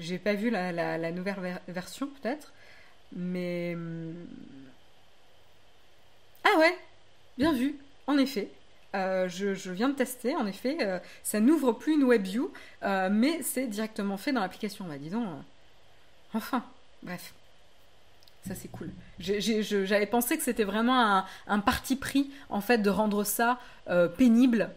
[0.00, 2.52] j'ai pas vu la, nouvelle version peut-être,
[3.12, 4.26] mais hum,
[6.42, 6.76] ah ouais,
[7.38, 7.76] bien vu,
[8.08, 8.50] en effet.
[8.94, 13.42] Euh, je, viens de tester, en effet, euh, ça n'ouvre plus une WebView, euh, mais
[13.42, 14.84] c'est directement fait dans l'application.
[14.86, 15.26] Bah, dis donc,
[16.34, 16.62] enfin,
[17.02, 17.32] bref.
[18.46, 18.90] Ça, c'est cool.
[19.20, 23.60] J'avais pensé que c'était vraiment un, parti pris, en fait, de rendre ça
[24.18, 24.70] pénible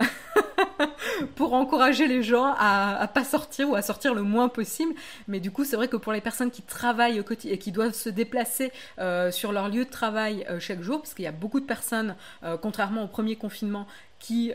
[1.35, 4.93] pour encourager les gens à, à pas sortir ou à sortir le moins possible.
[5.27, 7.71] Mais du coup, c'est vrai que pour les personnes qui travaillent au quotidien et qui
[7.71, 11.27] doivent se déplacer euh, sur leur lieu de travail euh, chaque jour, parce qu'il y
[11.27, 13.87] a beaucoup de personnes, euh, contrairement au premier confinement,
[14.17, 14.53] qui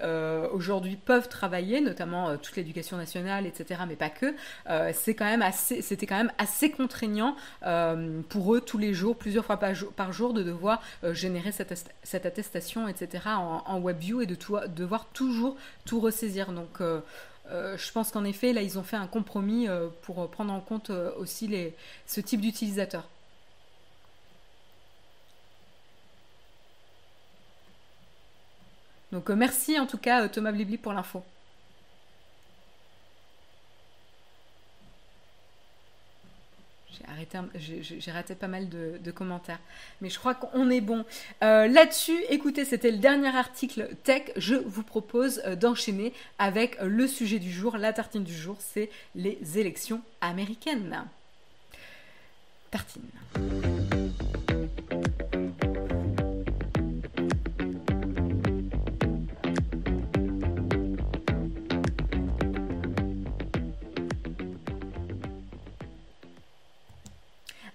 [0.53, 4.34] aujourd'hui peuvent travailler, notamment toute l'éducation nationale, etc., mais pas que,
[4.92, 7.36] c'était quand même assez contraignant
[8.30, 10.82] pour eux tous les jours, plusieurs fois par jour, de devoir
[11.12, 16.39] générer cette, attestation, etc., en, WebView et de tout, devoir toujours tout ressaisir.
[16.49, 17.01] Donc, euh,
[17.51, 20.61] euh, je pense qu'en effet, là, ils ont fait un compromis euh, pour prendre en
[20.61, 21.51] compte aussi
[22.07, 23.09] ce type d'utilisateur.
[29.12, 31.22] Donc, merci en tout cas, Thomas Blibli, pour l'info.
[37.55, 39.61] J'ai raté pas mal de, commentaires.
[40.01, 41.05] Mais je crois qu'on est bon.
[41.42, 44.22] Euh, là-dessus, écoutez, c'était le dernier article tech.
[44.36, 47.76] Je vous propose euh, d'enchaîner avec le sujet du jour.
[47.76, 51.05] La tartine du jour, c'est les élections américaines.
[52.70, 53.03] Tartine.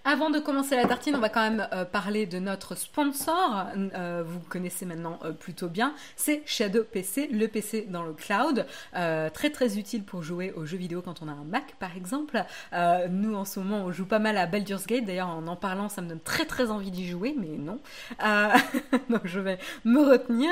[0.08, 3.66] Avant de commencer la tartine, on va quand même euh, parler de notre sponsor.
[3.76, 5.95] Euh, vous connaissez maintenant euh, plutôt bien.
[6.16, 8.68] C'est Shadow PC, le PC dans le cloud.
[8.93, 12.43] très très utile pour jouer aux jeux vidéo quand on a un Mac par exemple.
[13.10, 15.06] nous en ce moment on joue pas mal à Baldur's Gate.
[15.06, 17.80] D'ailleurs en en parlant ça me donne très très envie d'y jouer, mais non.
[19.10, 20.51] donc je vais me retenir.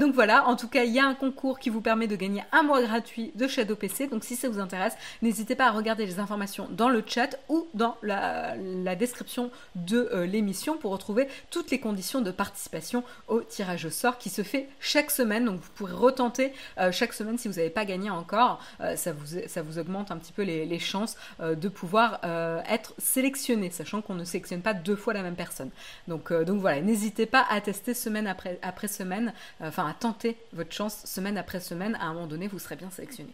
[0.00, 2.42] donc voilà, en tout cas il y a un concours qui vous permet de gagner
[2.50, 4.08] un mois gratuit de Shadow PC.
[4.08, 7.68] Donc si ça vous intéresse, n'hésitez pas à regarder les informations dans le chat ou
[7.74, 13.40] dans la la description de euh, l'émission pour retrouver toutes les conditions de participation au
[13.40, 15.44] tirage au sort qui se fait chaque semaine.
[15.44, 18.60] Donc vous pourrez retenter euh, chaque semaine si vous n'avez pas gagné encore.
[18.80, 22.20] Euh, ça, vous, augmente un petit peu les, chances de pouvoir
[22.68, 25.70] être sélectionné, sachant qu'on ne sélectionne pas deux fois la même personne.
[26.06, 30.72] Donc, donc voilà, n'hésitez pas à tester semaine après, après semaine, enfin à tenter votre
[30.72, 31.96] chance semaine après semaine.
[32.00, 33.30] À un moment donné, vous serez bien sélectionné.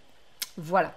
[0.56, 0.94] Voilà.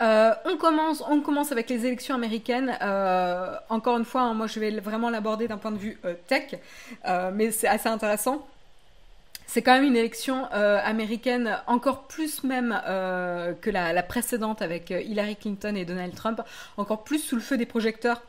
[0.00, 2.76] Euh, on, commence, on commence avec les élections américaines.
[2.82, 6.14] Euh, encore une fois, hein, moi je vais vraiment l'aborder d'un point de vue euh,
[6.28, 6.54] tech,
[7.34, 8.46] mais c'est assez intéressant.
[9.46, 15.74] C'est quand même une élection américaine encore plus même que la, précédente avec Hillary Clinton
[15.74, 16.42] et Donald Trump,
[16.76, 18.20] encore plus sous le feu des projecteurs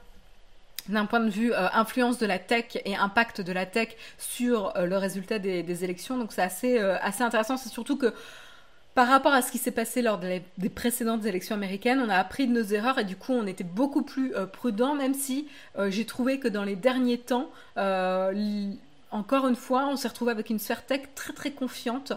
[0.88, 4.96] d'un point de vue influence de la tech et impact de la tech sur le
[4.96, 6.18] résultat des, élections.
[6.18, 7.58] Donc c'est assez, assez intéressant.
[7.58, 8.14] C'est surtout que
[8.96, 12.48] par rapport à ce qui s'est passé lors des précédentes élections américaines, on a appris
[12.48, 15.90] de nos erreurs et du coup on était beaucoup plus euh, prudent, même si euh,
[15.90, 18.72] j'ai trouvé que dans les derniers temps, euh,
[19.12, 22.14] encore une fois, on s'est retrouvé avec une sphère tech très très confiante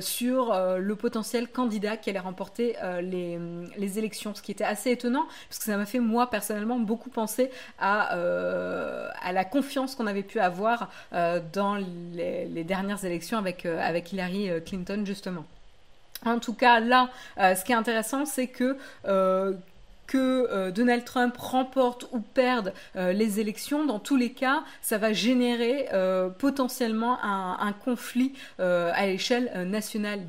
[0.00, 5.60] sur le potentiel candidat qui allait remporter les, élections, ce qui était assez étonnant, parce
[5.60, 8.14] que ça m'a fait moi personnellement beaucoup penser à,
[9.32, 10.90] la confiance qu'on avait pu avoir
[11.54, 11.76] dans
[12.12, 15.46] les, dernières élections avec Hillary Clinton justement.
[16.24, 19.54] En tout cas, là, euh, ce qui est intéressant, c'est que euh,
[20.06, 25.12] que euh, Donald Trump remporte ou perde les élections, dans tous les cas, ça va
[25.12, 25.88] générer
[26.38, 30.20] potentiellement un, conflit à l'échelle nationale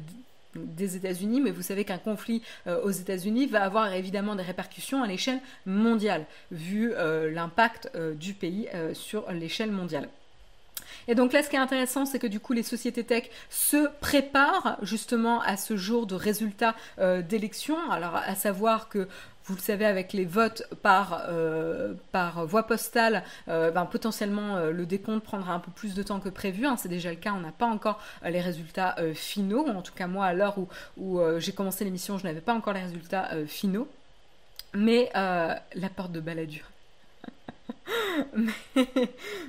[0.56, 2.44] des États-Unis, mais vous savez qu'un conflit
[2.84, 6.94] aux États-Unis va avoir évidemment des répercussions à l'échelle mondiale, vu
[7.32, 7.90] l'impact
[8.20, 10.10] du pays sur l'échelle mondiale.
[11.08, 13.88] Et donc là, ce qui est intéressant, c'est que du coup, les sociétés tech se
[14.00, 17.78] préparent justement à ce jour de résultats euh, d'élection.
[17.92, 19.08] Alors, à savoir que
[19.46, 24.86] vous le savez, avec les votes par, euh, par voie postale, euh, ben, potentiellement le
[24.86, 26.66] décompte prendra un peu plus de temps que prévu.
[26.66, 26.78] Hein.
[26.78, 29.68] c'est déjà le cas, on n'a pas encore les résultats finaux.
[29.68, 32.74] En tout cas, moi, à l'heure où, où j'ai commencé l'émission, je n'avais pas encore
[32.74, 33.88] les résultats finaux.
[34.74, 36.70] Mais la porte de Balladur.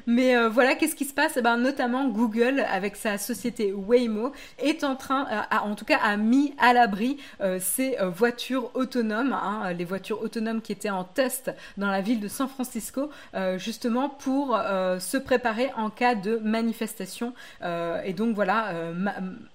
[0.07, 1.37] mais, euh, voilà, qu'est-ce qui se passe?
[1.37, 6.17] Eh ben, Notamment Google, avec sa société Waymo, est en train, en tout cas, a
[6.17, 7.19] mis à l'abri
[7.61, 12.29] ces voitures autonomes, hein, les voitures autonomes qui étaient en test dans la ville de
[12.29, 13.11] San Francisco,
[13.57, 14.59] justement pour
[14.99, 17.35] se préparer en cas de manifestation.
[17.63, 18.73] et donc voilà,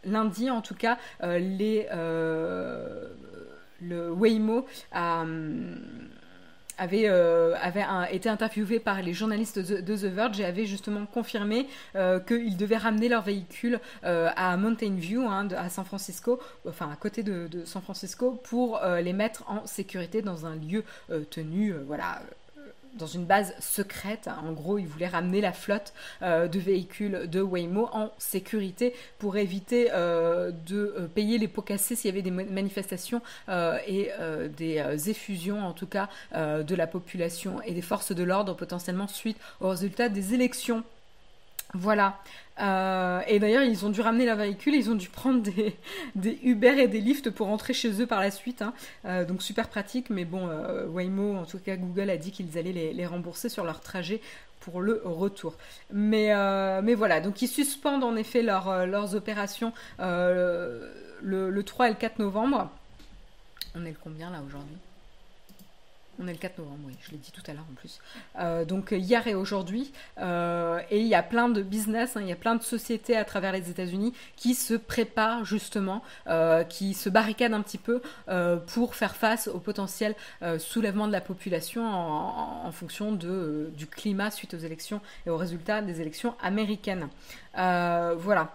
[0.04, 1.88] lundi en tout cas, les
[3.82, 4.66] le Waymo
[6.78, 7.56] avait, euh,
[8.12, 12.78] été interviewé par les journalistes de, The Verge et avait justement confirmé euh, qu'ils devaient
[12.78, 17.48] ramener leur véhicule euh, à Mountain View, hein, à San Francisco, enfin à côté de,
[17.48, 20.84] de San Francisco, pour les mettre en sécurité dans un lieu
[21.30, 22.22] tenu, voilà
[22.98, 24.30] dans une base secrète.
[24.46, 29.38] En gros, ils voulaient ramener la flotte euh, de véhicules de Waymo en sécurité pour
[29.38, 33.22] éviter euh, de euh, payer les pots cassés s'il y avait des manifestations
[33.88, 34.12] et
[34.58, 39.38] des effusions, en tout cas, de la population et des forces de l'ordre potentiellement suite
[39.62, 40.84] aux résultats des élections.
[41.74, 42.20] Voilà.
[42.60, 45.78] Euh, et d'ailleurs, ils ont dû ramener leur véhicule, ils ont dû prendre des,
[46.44, 48.62] Uber et des lifts pour rentrer chez eux par la suite.
[48.62, 48.74] Hein.
[49.06, 52.58] Euh, donc super pratique, mais bon, euh, Waymo, en tout cas Google a dit qu'ils
[52.58, 54.22] allaient les, rembourser sur leur trajet
[54.60, 55.56] pour le retour.
[55.94, 56.34] Mais,
[56.82, 60.92] mais voilà, donc ils suspendent en effet leurs opérations le,
[61.22, 62.70] le 3 et le 4 novembre.
[63.76, 64.76] On est le combien là aujourd'hui?
[66.20, 68.00] On est le 4 novembre, oui, je l'ai dit tout à l'heure en plus.
[68.40, 72.28] Euh, donc hier et aujourd'hui, euh, et il y a plein de business, hein, il
[72.28, 76.94] y a plein de sociétés à travers les États-Unis qui se préparent justement, euh, qui
[76.94, 78.02] se barricadent un petit peu
[78.68, 80.16] pour faire face au potentiel
[80.60, 86.02] soulèvement de la population en, fonction du climat suite aux élections et aux résultats des
[86.02, 87.10] élections américaines.
[87.54, 88.52] voilà.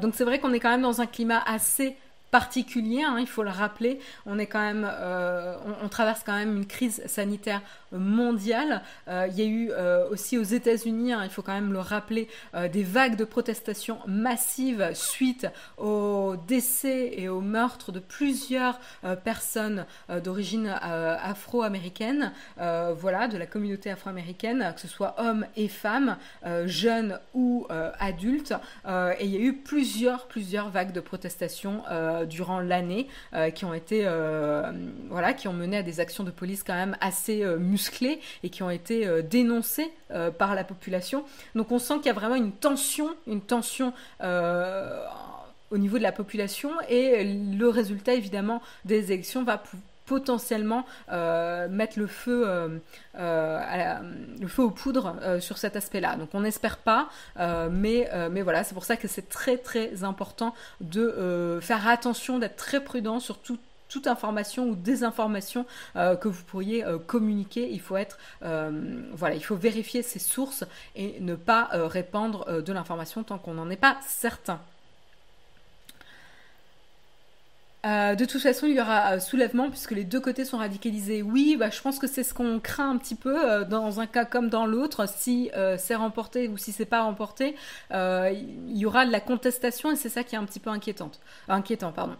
[0.00, 1.96] donc c'est vrai qu'on est quand même dans un climat assez
[2.30, 3.98] particulier, hein, il faut le rappeler.
[4.26, 7.62] On est quand même, euh, on, traverse quand même une crise sanitaire
[7.92, 8.82] mondiale.
[9.08, 11.80] Euh, il y a eu euh, aussi aux États-Unis, hein, il faut quand même le
[11.80, 12.28] rappeler,
[12.72, 18.78] des vagues de protestations massives suite au décès et au meurtre de plusieurs
[19.24, 19.86] personnes
[20.22, 26.16] d'origine afro-américaine, voilà, de la communauté afro-américaine, que ce soit hommes et femmes,
[26.66, 28.54] jeunes ou adultes.
[28.86, 31.82] et il y a eu plusieurs, plusieurs vagues de protestations
[32.24, 34.72] durant l'année euh, qui ont été euh,
[35.08, 38.62] voilà qui ont mené à des actions de police quand même assez musclées et qui
[38.62, 39.90] ont été dénoncées
[40.38, 41.24] par la population.
[41.54, 43.92] Donc on sent qu'il y a vraiment une tension, une tension
[45.70, 49.62] au niveau de la population et le résultat évidemment des élections va
[50.08, 52.80] potentiellement mettre le feu,
[53.14, 56.16] le feu aux poudres sur cet aspect-là.
[56.16, 57.08] Donc on n'espère pas,
[57.70, 58.08] mais,
[58.42, 63.20] voilà, c'est pour ça que c'est très très important de faire attention, d'être très prudent
[63.20, 67.70] sur toute information ou désinformation que vous pourriez communiquer.
[67.70, 70.64] Il faut être, il faut vérifier ses sources
[70.96, 74.60] et ne pas répandre de l'information tant qu'on n'en est pas certain.
[77.86, 81.22] Euh, de toute façon, il y aura euh, soulèvement puisque les deux côtés sont radicalisés.
[81.22, 84.06] Oui, bah, je pense que c'est ce qu'on craint un petit peu euh, dans un
[84.06, 85.06] cas comme dans l'autre.
[85.08, 87.54] Si c'est remporté ou si c'est pas remporté,
[87.92, 91.10] il y aura de la contestation et c'est ça qui est un petit peu inquiétant.
[91.92, 92.16] Pardon.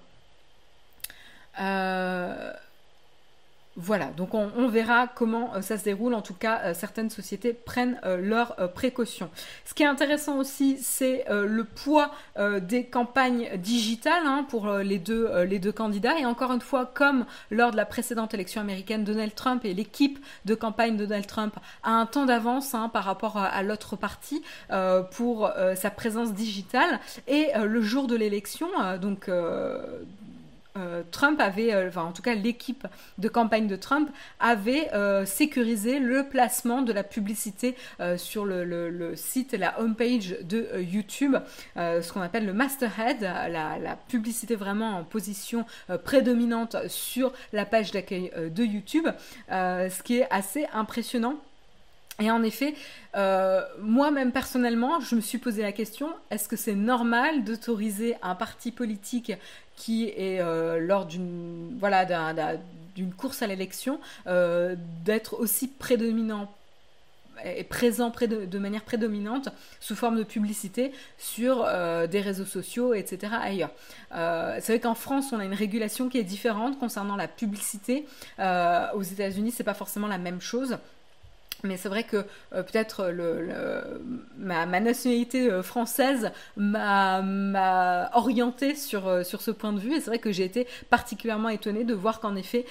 [3.80, 6.12] Voilà, donc on, verra comment euh, ça se déroule.
[6.12, 9.30] En tout cas, euh, certaines sociétés prennent euh, leurs précautions.
[9.64, 12.10] Ce qui est intéressant aussi, c'est le poids
[12.60, 16.18] des campagnes digitales hein, pour les, deux, candidats.
[16.18, 20.18] Et encore une fois, comme lors de la précédente élection américaine, Donald Trump et l'équipe
[20.44, 21.54] de campagne de Donald Trump
[21.84, 24.42] a un temps d'avance hein, par rapport à, l'autre parti
[25.12, 26.98] pour sa présence digitale.
[27.28, 28.68] Et le jour de l'élection,
[29.00, 29.30] donc
[30.78, 32.86] euh, Trump avait, euh, enfin en tout cas l'équipe
[33.18, 34.10] de campagne de Trump
[34.40, 37.76] avait euh, sécurisé le placement de la publicité
[38.16, 41.36] sur le, site la homepage de YouTube,
[41.76, 45.66] ce qu'on appelle le masterhead, la, la, publicité vraiment en position
[46.04, 49.06] prédominante sur la page d'accueil de YouTube,
[49.50, 51.36] ce qui est assez impressionnant.
[52.20, 52.74] Et en effet,
[53.80, 58.72] moi-même personnellement, je me suis posé la question, est-ce que c'est normal d'autoriser un parti
[58.72, 59.32] politique
[59.78, 62.04] qui est euh, lors d'une voilà
[62.94, 64.74] d'une course à l'élection euh,
[65.04, 66.52] d'être aussi prédominant
[67.44, 69.48] et présent de, manière prédominante
[69.78, 73.32] sous forme de publicité sur euh, des réseaux sociaux, etc.
[73.40, 73.70] ailleurs.
[74.10, 78.06] c'est vrai qu'en France, on a une régulation qui est différente concernant la publicité.
[78.40, 80.78] aux États-Unis, c'est pas forcément la même chose.
[81.64, 83.12] Mais c'est vrai que euh, peut-être
[84.36, 89.94] ma, nationalité euh, française m'a orientée sur, euh, sur ce point de vue.
[89.94, 92.64] Et c'est vrai que j'ai été particulièrement étonnée de voir qu'en effet,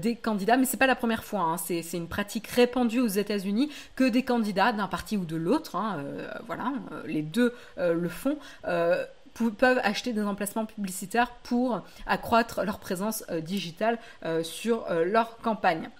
[0.00, 3.70] des candidats, mais c'est pas la première fois, hein, c'est une pratique répandue aux États-Unis,
[3.96, 6.04] que des candidats d'un parti ou de l'autre, hein,
[6.46, 6.72] voilà,
[7.06, 13.98] les deux le font peuvent acheter des emplacements publicitaires pour accroître leur présence digitale
[14.42, 15.90] sur leur campagne.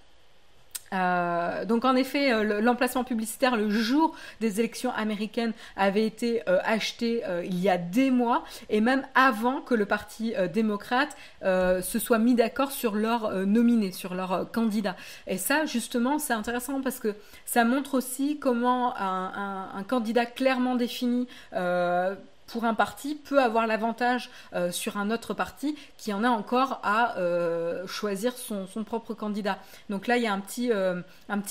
[0.95, 6.59] Euh, donc en effet, euh, l'emplacement publicitaire le jour des élections américaines avait été euh,
[6.65, 12.19] acheté il y a des mois et même avant que le Parti démocrate se soit
[12.19, 14.97] mis d'accord sur leur nominé, sur leur candidat.
[15.27, 17.15] Et ça, justement, c'est intéressant parce que
[17.45, 21.27] ça montre aussi comment un candidat clairement défini
[22.47, 26.81] pour un parti peut avoir l'avantage euh, sur un autre parti qui en a encore
[26.83, 29.59] à euh, choisir son, propre candidat.
[29.89, 31.01] Donc là, il y a un petit, euh,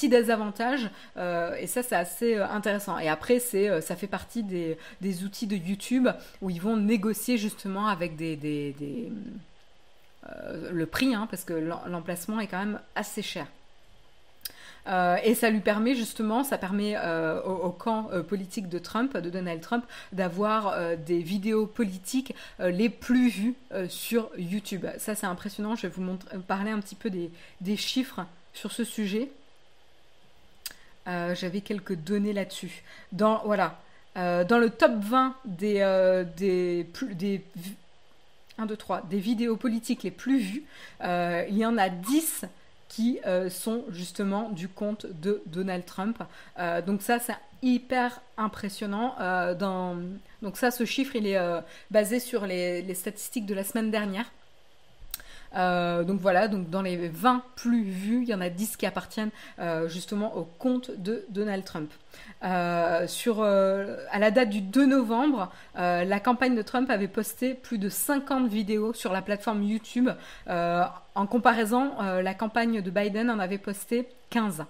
[0.04, 3.00] désavantage et ça, c'est assez intéressant.
[3.00, 4.78] Et après, c'est, ça fait partie des,
[5.24, 6.08] outils de YouTube
[6.42, 9.14] où ils vont négocier justement avec le
[10.86, 11.54] prix, hein, parce que
[11.88, 13.48] l'emplacement est quand même assez cher.
[14.88, 19.16] Euh, et ça lui permet justement, ça permet euh, au, camp euh, politique de Trump,
[19.18, 23.56] de Donald Trump, d'avoir des vidéos politiques les plus vues
[23.90, 24.86] sur YouTube.
[24.98, 25.76] Ça, c'est impressionnant.
[25.76, 26.18] Je vais vous
[26.48, 29.30] parler un petit peu des, chiffres sur ce sujet.
[31.06, 32.84] J'avais quelques données là-dessus.
[33.12, 33.80] Dans, voilà,
[34.16, 37.44] dans le top 20 des, des, des
[38.58, 40.64] 1, 2, 3, des vidéos politiques les plus vues,
[41.02, 42.46] il y en a 10
[42.94, 46.22] qui euh, sont justement du compte de Donald Trump.
[46.60, 49.16] Euh, donc ça, c'est hyper impressionnant.
[49.20, 49.56] Euh.
[50.44, 51.40] Donc ça, ce chiffre, il est
[51.90, 54.32] basé sur les, statistiques de la semaine dernière.
[55.54, 59.32] Donc voilà, donc dans les 20 plus vus, il y en a 10 qui appartiennent
[59.88, 61.92] justement au compte de Donald Trump.
[63.08, 67.90] sur, à la date du 2 novembre, la campagne de Trump avait posté plus de
[67.90, 70.10] 50 vidéos sur la plateforme YouTube
[71.16, 74.66] en comparaison, euh, la campagne de Biden en avait posté 15.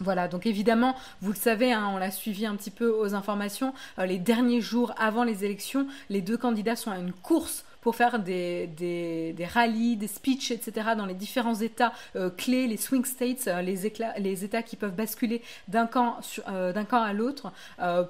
[0.00, 3.74] Voilà, donc évidemment, vous le savez, hein, on l'a suivi un petit peu aux informations,
[3.98, 7.96] euh, les derniers jours avant les élections, les deux candidats sont à une course pour
[7.96, 10.90] faire des, des, des rallyes, des speeches, etc.
[10.96, 14.94] dans les différents États euh, clés, les swing states, euh, les, les États qui peuvent
[14.94, 16.18] basculer d'un camp,
[16.48, 17.52] euh, camp à l'autre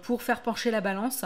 [0.02, 1.24] pour faire pencher la balance.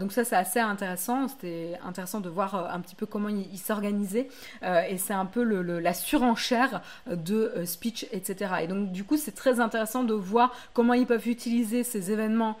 [0.00, 1.28] donc ça, c'est assez intéressant.
[1.28, 4.28] C'était intéressant de voir un petit peu comment ils s'organisaient.
[4.62, 8.54] et c'est un peu le, la surenchère de speech, etc.
[8.62, 12.58] Et donc du coup, c'est très intéressant de voir comment ils peuvent utiliser ces événements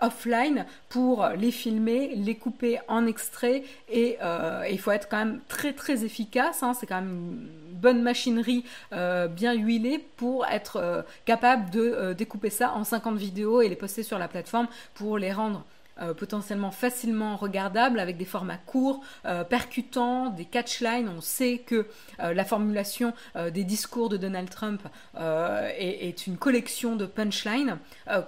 [0.00, 5.40] offline pour les filmer, les couper en extrait et euh, il faut être quand même
[5.48, 6.62] très très efficace.
[6.62, 6.74] Hein.
[6.74, 12.50] c'est quand même une bonne machinerie euh, bien huilée pour être euh, capable de découper
[12.50, 15.64] ça en 50 vidéos et les poster sur la plateforme pour les rendre
[16.00, 21.10] euh, potentiellement facilement regardable avec des formats courts, euh, percutants, des catchlines.
[21.14, 21.86] On sait que
[22.20, 23.12] euh, la formulation
[23.52, 24.82] des discours de Donald Trump
[25.16, 27.78] est, une collection de punchlines,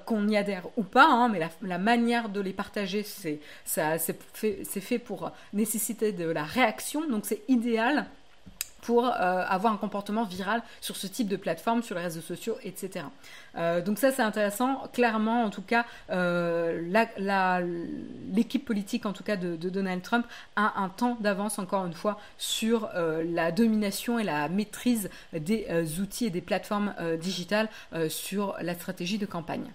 [0.07, 3.41] qu'on y adhère ou pas, hein, mais la, manière de les partager, c'est
[4.81, 8.07] fait pour nécessiter de la réaction, donc c'est idéal
[8.83, 12.59] pour euh, avoir un comportement viral sur ce type de plateforme, sur les réseaux sociaux,
[12.63, 13.07] etc.
[13.57, 14.83] Euh, donc ça c'est intéressant.
[14.93, 16.83] Clairement, en tout cas, euh,
[18.33, 20.27] l'équipe politique, en tout cas de, Donald Trump,
[20.57, 26.27] a un temps d'avance encore une fois sur la domination et la maîtrise des outils
[26.27, 27.69] et des plateformes digitales
[28.09, 29.73] sur la stratégie de campagne.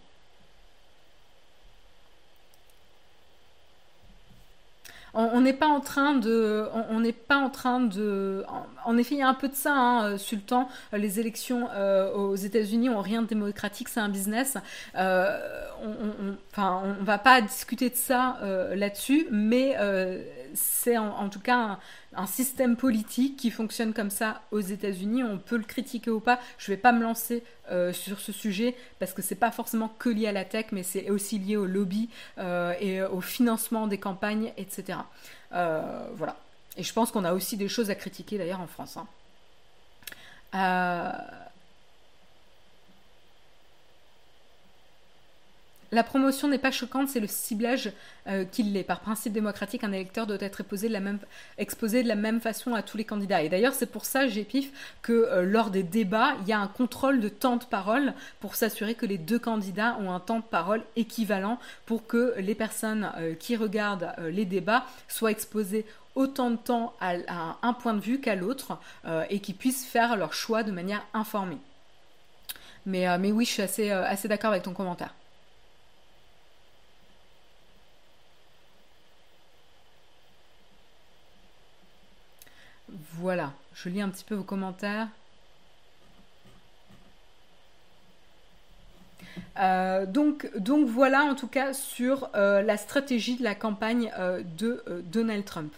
[5.14, 8.44] On n'est pas en train de, on n'est pas en train de,
[8.86, 10.68] en, effet, il y a un peu de ça, hein, euh, Sultan.
[10.94, 14.58] Euh, les élections euh, aux États-Unis ont rien de démocratique, c'est un business.
[14.96, 18.38] on, enfin, on, va pas discuter de ça
[18.76, 19.76] là-dessus, mais
[20.54, 21.80] c'est en, tout cas
[22.16, 25.24] un, système politique qui fonctionne comme ça aux États-Unis.
[25.24, 26.40] On peut le critiquer ou pas.
[26.58, 30.10] Je vais pas me lancer euh, sur ce sujet parce que c'est pas forcément que
[30.10, 33.98] lié à la tech, mais c'est aussi lié au lobby euh, et au financement des
[33.98, 35.00] campagnes, etc.
[35.54, 36.36] Euh, voilà.
[36.78, 38.98] Et je pense qu'on a aussi des choses à critiquer d'ailleurs en France.
[38.98, 39.08] Hein.
[45.94, 47.94] La promotion n'est pas choquante, c'est le ciblage
[48.28, 48.84] euh, qui l'est.
[48.84, 53.06] Par principe démocratique, un électeur doit être exposé de la même, façon à tous les
[53.06, 53.42] candidats.
[53.42, 56.68] Et d'ailleurs, c'est pour ça, j'épif, que euh, lors des débats, il y a un
[56.68, 60.44] contrôle de temps de parole pour s'assurer que les deux candidats ont un temps de
[60.44, 65.86] parole équivalent pour que les personnes euh, qui regardent les débats soient exposées
[66.16, 68.80] autant de temps à, un point de vue qu'à l'autre
[69.30, 71.60] et qu'ils puissent faire leur choix de manière informée.
[72.88, 75.14] Mais, oui, je suis assez d'accord avec ton commentaire.
[82.90, 85.10] Voilà, je lis un petit peu vos commentaires.
[89.60, 94.42] Euh, donc, donc voilà en tout cas sur euh, la stratégie de la campagne euh,
[94.58, 95.74] de Donald Trump.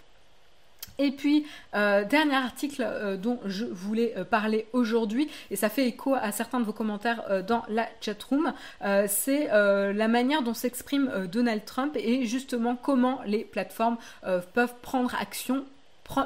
[1.02, 6.60] Et puis, dernier article dont je voulais parler aujourd'hui, et ça fait écho à certains
[6.60, 8.52] de vos commentaires dans la chatroom,
[9.08, 13.96] c'est la manière dont s'exprime Donald Trump et justement comment les plateformes
[14.54, 15.64] peuvent prendre action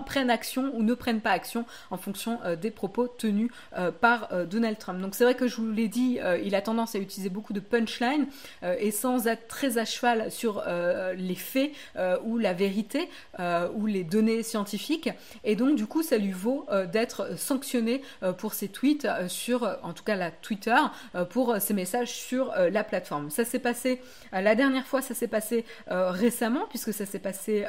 [0.06, 4.30] prennent action ou ne prennent pas action en fonction euh, des propos tenus euh, par
[4.32, 5.00] euh, Donald Trump.
[5.02, 7.60] Donc c'est vrai que je vous l'ai dit, il a tendance à utiliser beaucoup de
[7.60, 8.28] punchline
[8.62, 10.64] et sans être très à cheval sur
[11.16, 11.72] les faits
[12.24, 13.10] ou la vérité
[13.76, 15.10] ou les données scientifiques.
[15.44, 18.02] Et donc du coup, ça lui vaut d'être sanctionné
[18.38, 20.78] pour ses tweets sur, en tout cas la Twitter,
[21.30, 23.30] pour ses messages sur la plateforme.
[23.30, 27.66] Ça s'est passé, la dernière fois, ça s'est passé récemment, puisque ça s'est passé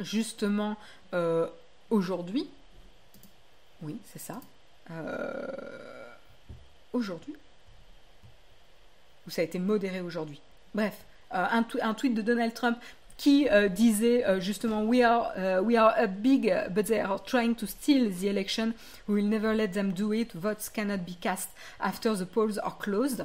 [0.00, 0.76] justement
[1.14, 1.46] euh,
[1.90, 2.48] aujourd'hui.
[3.82, 4.40] Oui, c'est ça.
[4.90, 5.46] Euh,
[6.92, 7.34] aujourd'hui.
[9.26, 10.40] Ou ça a été modéré aujourd'hui.
[10.74, 10.94] Bref,
[11.34, 12.78] euh, un, un, tweet de Donald Trump
[13.16, 15.32] qui disait justement we are
[15.62, 18.74] we are a big but they are trying to steal the election
[19.08, 21.48] we will never let them do it votes cannot be cast
[21.80, 23.24] after the polls are closed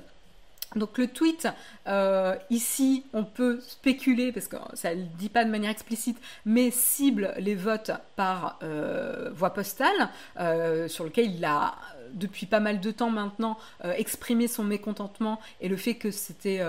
[0.76, 1.48] donc le tweet,
[1.88, 6.18] euh, ici, on peut spéculer, parce que ça ne le dit pas de manière explicite,
[6.46, 10.10] mais cible les votes par euh, voie postale,
[10.40, 11.76] euh, sur lequel il a,
[12.14, 16.62] depuis pas mal de temps maintenant, exprimé son mécontentement et le fait que c'était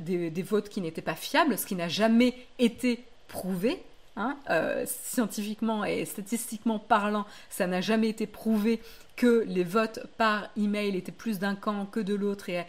[0.00, 3.80] des, des, votes qui n'étaient pas fiables, ce qui n'a jamais été prouvé.
[4.14, 4.36] Hein,
[4.84, 8.82] scientifiquement et statistiquement parlant, ça n'a jamais été prouvé
[9.16, 12.64] que les votes par email étaient plus d'un camp que de l'autre et,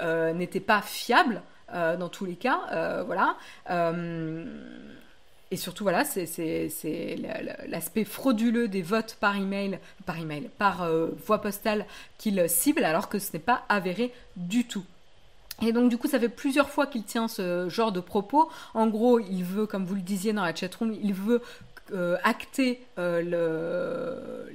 [0.00, 1.42] euh, n'étaient pas fiables
[1.74, 2.60] euh, dans tous les cas.
[2.72, 3.36] Euh, voilà.
[5.50, 7.16] et surtout, voilà, c'est
[7.68, 10.88] l'aspect frauduleux des votes par email, par email, par
[11.26, 11.86] voie postale
[12.18, 14.84] qu'il cible, alors que ce n'est pas avéré du tout.
[15.62, 18.48] Et donc du coup, ça fait plusieurs fois qu'il tient ce genre de propos.
[18.74, 21.42] En gros, il veut, comme vous le disiez dans la chatroom, il veut
[22.22, 24.46] acter le,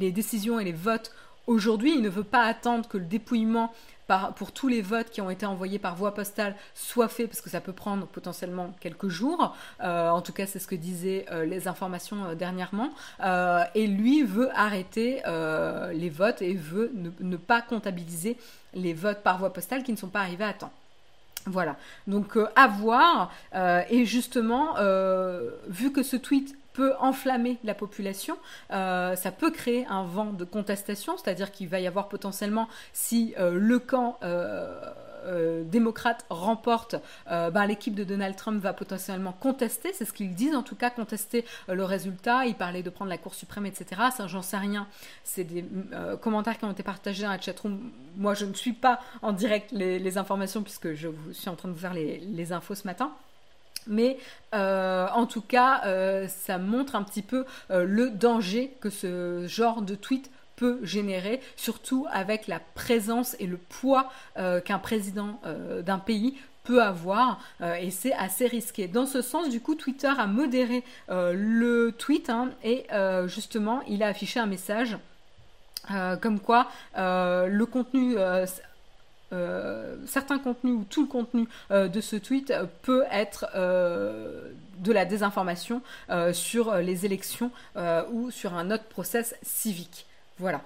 [0.00, 1.12] les décisions et les votes
[1.46, 1.94] aujourd'hui.
[1.94, 3.72] Il ne veut pas attendre que le dépouillement
[4.36, 7.50] pour tous les votes qui ont été envoyés par voie postale soit fait, parce que
[7.50, 9.56] ça peut prendre potentiellement quelques jours.
[9.82, 12.90] Euh, en tout cas, c'est ce que disaient euh, les informations euh, dernièrement.
[13.74, 15.22] et lui veut arrêter
[15.92, 18.36] les votes et veut ne, pas comptabiliser
[18.74, 20.72] les votes par voie postale qui ne sont pas arrivés à temps.
[21.46, 21.76] Voilà,
[22.06, 23.32] donc à voir.
[23.90, 24.74] et justement,
[25.68, 28.36] vu que ce tweet peut enflammer la population,
[28.72, 33.32] euh, ça peut créer un vent de contestation, c'est-à-dire qu'il va y avoir potentiellement, si
[33.38, 36.96] euh, le camp euh, démocrate remporte,
[37.26, 40.90] ben, l'équipe de Donald Trump va potentiellement contester, c'est ce qu'ils disent en tout cas,
[40.90, 44.02] contester le résultat, ils parlaient de prendre la Cour suprême, etc.
[44.14, 44.86] Ça, j'en sais rien,
[45.22, 45.64] c'est des
[46.20, 47.90] commentaires qui ont été partagés dans la chatroom.
[48.16, 51.72] Moi, je ne suis pas en direct les, informations puisque je suis en train de
[51.72, 53.14] vous faire les infos ce matin.
[53.86, 54.18] Mais
[54.54, 59.46] euh, en tout cas, euh, ça montre un petit peu euh, le danger que ce
[59.46, 65.40] genre de tweet peut générer, surtout avec la présence et le poids qu'un président
[65.82, 67.40] d'un pays peut avoir
[67.80, 68.86] et c'est assez risqué.
[68.86, 72.86] Dans ce sens, du coup, Twitter a modéré le tweet hein, et
[73.26, 74.96] justement, il a affiché un message
[76.20, 76.68] comme quoi
[77.02, 78.14] le contenu
[80.06, 85.04] certains contenus ou tout le contenu euh, de ce tweet peut être euh, de la
[85.04, 85.82] désinformation
[86.32, 87.50] sur les élections
[88.10, 90.06] ou sur un autre process civique.
[90.38, 90.60] Voilà.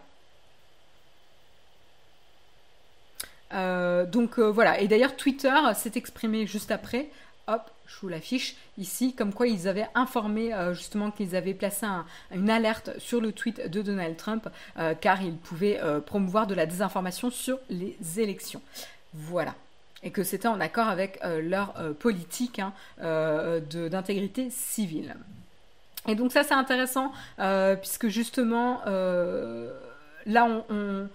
[4.07, 7.09] donc voilà, et d'ailleurs Twitter s'est exprimé juste après
[7.49, 11.87] hop, je vous l'affiche ici, comme quoi ils avaient informé euh, justement qu'ils avaient placé
[12.35, 16.55] une alerte sur le tweet de Donald Trump, euh, car ils pouvaient euh, promouvoir de
[16.55, 18.61] la désinformation sur les élections.
[19.15, 19.55] Voilà.
[20.03, 22.73] Et que c'était en accord avec leur politique hein,
[23.91, 25.17] d'intégrité civile.
[26.07, 27.11] Et donc ça c'est intéressant,
[27.81, 31.09] puisque justement, là on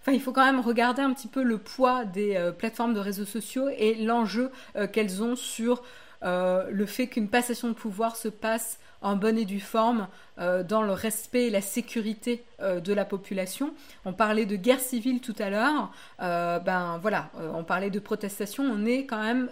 [0.00, 3.00] Enfin, il faut quand même regarder un petit peu le poids des euh, plateformes de
[3.00, 5.82] réseaux sociaux et l'enjeu euh, qu'elles ont sur
[6.22, 10.82] euh, le fait qu'une passation de pouvoir se passe en bonne et due forme dans
[10.82, 13.72] le respect et la sécurité de la population.
[14.04, 15.90] On parlait de guerre civile tout à l'heure.
[16.18, 18.62] ben voilà, on parlait de protestation.
[18.62, 19.48] On est quand même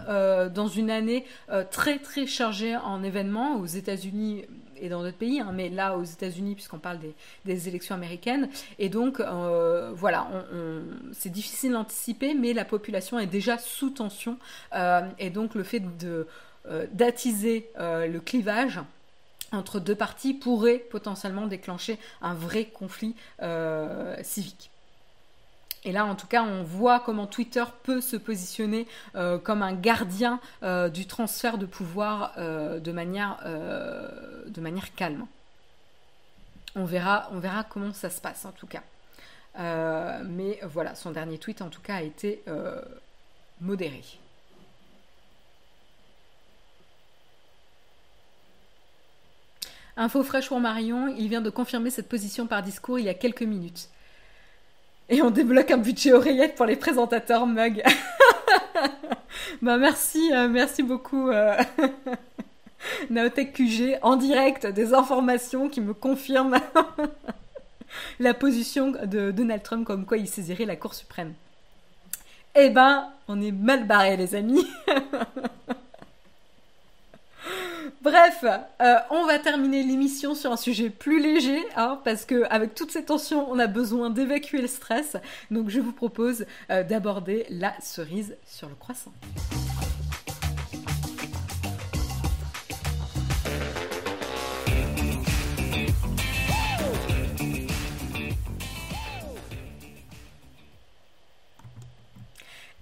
[0.53, 1.25] dans une année
[1.71, 4.45] très très chargée en événements aux États-Unis
[4.81, 6.99] et dans d'autres pays, hein, mais là aux États-Unis, puisqu'on parle
[7.45, 8.49] des, élections américaines.
[8.79, 10.29] Et donc, euh, voilà,
[11.13, 14.39] c'est difficile d'anticiper, mais la population est déjà sous tension.
[15.19, 15.83] et donc, le fait
[16.93, 18.81] d'attiser le clivage
[19.53, 23.17] entre deux parties pourrait potentiellement déclencher un vrai conflit
[24.23, 24.71] civique.
[25.85, 29.75] Et là, en tout cas, on voit comment Twitter peut se positionner euh, comme un
[29.75, 35.27] gardien euh, du transfert de pouvoir euh, de, manière, de manière calme.
[36.75, 38.83] On verra, on verra comment ça se passe, en tout cas.
[40.25, 42.43] mais voilà, son dernier tweet, en tout cas, a été
[43.61, 44.03] modéré.
[49.97, 53.15] Info fraîche pour Marion, il vient de confirmer cette position par discours il y a
[53.15, 53.89] quelques minutes.
[55.09, 57.83] Et on débloque un budget oreillette pour les présentateurs mug.
[59.63, 61.31] bah merci, euh, merci beaucoup.
[61.31, 61.57] Euh...
[63.11, 66.61] Naotech QG en direct des informations qui me confirment
[68.21, 71.33] la position de Donald Trump comme quoi il saisirait la Cour suprême.
[72.55, 74.67] Eh ben, on est mal barré les amis.
[78.01, 82.75] Bref, euh, on va terminer l'émission sur un sujet plus léger, hein, parce que avec
[82.75, 85.17] toutes ces tensions, on a besoin d'évacuer le stress.
[85.51, 89.13] Donc, je vous propose euh, d'aborder la cerise sur le croissant.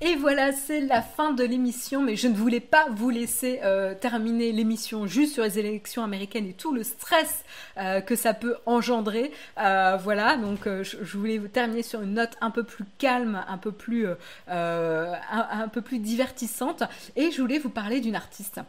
[0.07, 3.93] Et voilà, c'est la fin de l'émission, mais je ne voulais pas vous laisser euh,
[3.93, 7.45] terminer l'émission juste sur les élections américaines et tout le stress
[7.77, 9.33] euh, que ça peut engendrer.
[9.59, 13.59] Euh, voilà, donc je, voulais vous terminer sur une note un peu plus calme, un
[13.59, 14.07] peu plus,
[15.99, 16.85] divertissante,
[17.17, 18.61] et je voulais vous parler d'une artiste.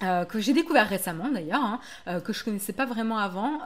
[0.00, 3.58] que j'ai découvert récemment d'ailleurs, hein, que je connaissais pas vraiment avant,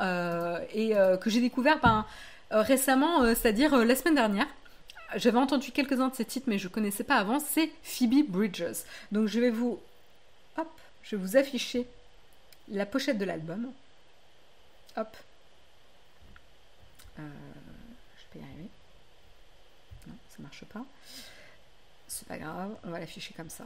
[0.74, 0.90] et
[1.20, 2.04] que j'ai découvert ben,
[2.50, 4.48] récemment, c'est-à-dire la semaine dernière
[5.14, 8.84] j'avais entendu quelques-uns de ces titres, mais je ne connaissais pas avant, c'est Phoebe Bridges.
[9.12, 9.80] Donc je vais vous,
[10.57, 11.86] hop, je vais vous afficher
[12.68, 13.72] la pochette de l'album.
[14.96, 15.16] Hop.
[17.18, 17.22] Euh,
[18.18, 18.68] je peux y arriver.
[20.07, 20.84] Non, ça marche pas.
[22.09, 23.64] C'est pas grave, on va l'afficher comme ça.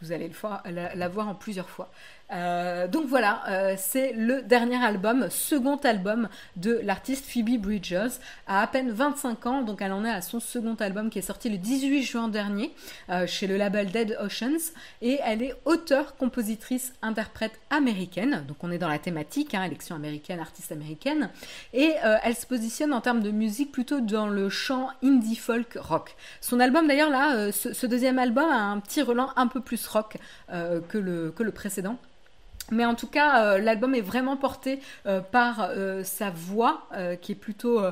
[0.00, 1.90] Vous allez le la voir en plusieurs fois.
[2.30, 8.58] Euh, donc voilà, euh, c'est le dernier album, second album de l'artiste Phoebe Bridges, à
[8.60, 11.48] à peine 25 ans, donc elle en est à son second album qui est sorti
[11.48, 12.74] le 18 juin dernier
[13.08, 18.70] euh, chez le label Dead Oceans, et elle est auteure, compositrice, interprète américaine, donc on
[18.70, 21.30] est dans la thématique, hein, élection américaine, artiste américaine,
[21.72, 26.16] et elle se positionne en termes de musique plutôt dans le chant indie folk rock.
[26.40, 29.86] Son album d'ailleurs là, ce, ce, deuxième album a un petit relan un peu plus
[29.86, 30.16] rock
[30.48, 31.98] que, le, que le précédent.
[32.70, 36.88] Mais en tout cas, euh, l'album est vraiment porté euh, par euh, sa voix,
[37.20, 37.82] qui est plutôt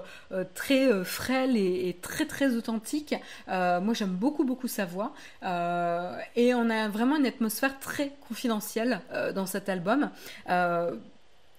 [0.55, 3.15] très frêle et, très très authentique.
[3.49, 5.13] moi, j'aime beaucoup beaucoup sa voix,
[5.43, 9.01] et on a vraiment une atmosphère très confidentielle
[9.35, 10.11] dans cet album.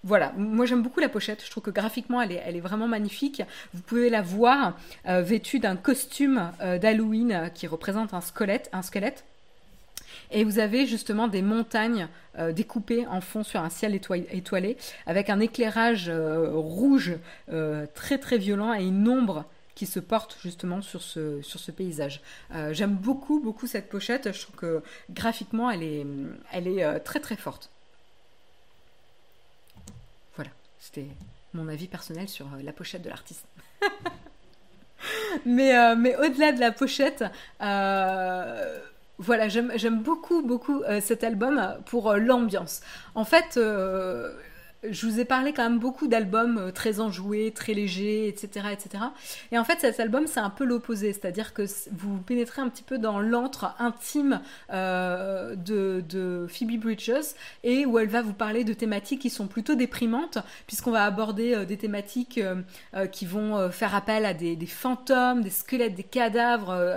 [0.03, 2.87] voilà, moi j'aime beaucoup la pochette, je trouve que graphiquement elle est, elle est vraiment
[2.87, 3.41] magnifique.
[3.73, 9.25] Vous pouvez la voir vêtue d'un costume d'Halloween qui représente un squelette, un squelette
[10.31, 12.07] et vous avez justement des montagnes
[12.37, 17.15] euh, découpées en fond sur un ciel étoilé, avec un éclairage euh, rouge
[17.51, 21.71] euh, très très violent et une ombre qui se porte justement sur ce, sur ce
[21.71, 22.21] paysage.
[22.71, 26.05] J'aime beaucoup beaucoup cette pochette, je trouve que graphiquement elle est,
[26.51, 27.69] elle est très très forte.
[30.35, 30.49] Voilà,
[30.79, 31.05] c'était
[31.53, 33.45] mon avis personnel sur la pochette de l'artiste.
[35.45, 37.23] mais mais au-delà de la pochette,
[39.19, 42.81] voilà, j'aime beaucoup, beaucoup euh, cet album pour euh, l'ambiance.
[43.15, 44.31] En fait, euh,
[44.87, 49.05] je vous ai parlé quand même beaucoup d'albums très enjoués, très légers, etc., etc.
[49.51, 52.83] Et en fait, cet album, c'est un peu l'opposé, c'est-à-dire que vous pénétrez un petit
[52.83, 54.39] peu dans l'antre intime
[54.69, 60.37] de, Phoebe Bridges et où elle va vous parler de thématiques qui sont plutôt déprimantes,
[60.67, 62.39] puisqu'on va aborder des thématiques
[63.11, 66.95] qui vont faire appel à des, des, fantômes, des squelettes, des cadavres,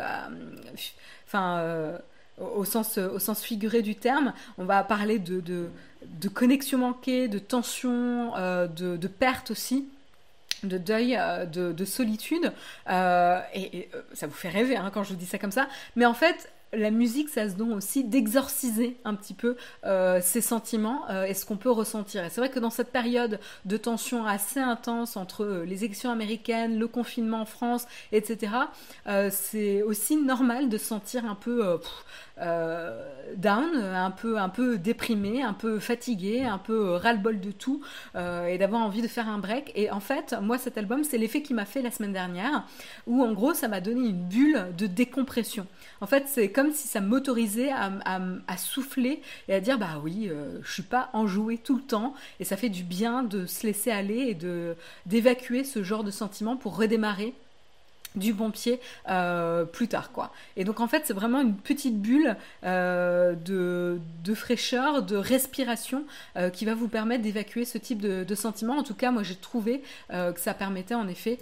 [1.26, 1.98] enfin
[2.40, 4.32] au sens, au sens figuré du terme.
[4.58, 9.86] On va parler de, de, connexion manquée, de tension, euh, de, de, perte aussi
[10.62, 12.52] de deuil, euh, de, solitude.
[12.88, 15.68] Euh, et, ça vous fait rêver hein, quand je vous dis ça comme ça.
[15.96, 20.40] Mais en fait, la musique, ça se donne aussi d'exorciser un petit peu euh, ses
[20.40, 22.24] sentiments euh, et ce qu'on peut ressentir.
[22.24, 26.10] Et c'est vrai que dans cette période de tension assez intense entre euh, les élections
[26.10, 28.52] américaines, le confinement en France, etc.,
[29.30, 31.78] c'est aussi normal de se sentir un peu
[33.36, 37.82] down, un peu, un peu déprimé, un peu fatigué, un peu ras-le-bol de tout
[38.16, 39.72] et d'avoir envie de faire un break.
[39.74, 42.64] Et en fait, moi, cet album, c'est l'effet qui m'a fait la semaine dernière,
[43.06, 45.66] où en gros, ça m'a donné une bulle de décompression.
[46.00, 50.58] En fait, c'est comme si ça m'autorisait à, souffler et à dire bah oui, euh,
[50.62, 53.90] je suis pas enjouée tout le temps et ça fait du bien de se laisser
[53.90, 57.34] aller et de d'évacuer ce genre de sentiments pour redémarrer
[58.16, 60.32] du bon pied euh, plus tard quoi.
[60.56, 66.04] Et donc en fait c'est vraiment une petite bulle euh, de, fraîcheur de respiration
[66.36, 68.78] euh, qui va vous permettre d'évacuer ce type de, sentiments.
[68.78, 71.38] En tout cas moi j'ai trouvé que ça permettait en effet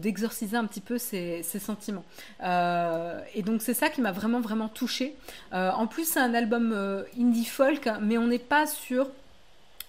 [0.00, 2.04] d'exorciser un petit peu ces, ces sentiments.
[2.42, 5.14] Et donc c'est ça qui m'a vraiment vraiment touché
[5.52, 6.72] en plus c'est un album
[7.18, 9.08] indie folk mais on n'est pas sur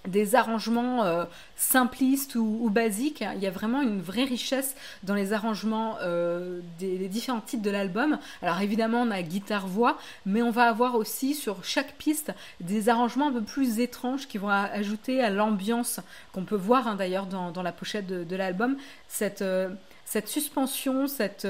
[0.07, 1.25] des arrangements euh,
[1.55, 3.23] simplistes ou, basiques.
[3.35, 7.69] Il y a vraiment une vraie richesse dans les arrangements euh, des, différents titres de
[7.69, 8.17] l'album.
[8.41, 12.31] Alors évidemment, on a guitare-voix, mais on va avoir aussi sur chaque piste
[12.61, 15.99] des arrangements un peu plus étranges qui vont ajouter à l'ambiance
[16.31, 18.77] qu'on peut voir hein, d'ailleurs dans, la pochette de, l'album.
[19.09, 19.69] Cette, euh,
[20.05, 21.45] cette suspension, cette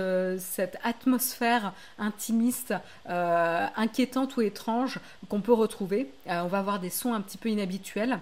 [0.83, 2.73] atmosphère intimiste,
[3.05, 6.11] inquiétante ou étrange qu'on peut retrouver.
[6.27, 8.19] on va avoir des sons un petit peu inhabituels.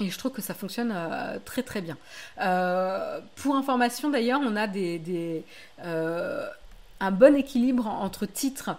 [0.00, 1.96] Et je trouve que ça fonctionne euh, très très bien.
[2.40, 5.44] Euh, pour information d'ailleurs, on a des,
[5.84, 6.46] euh,
[7.00, 8.76] un bon équilibre entre titres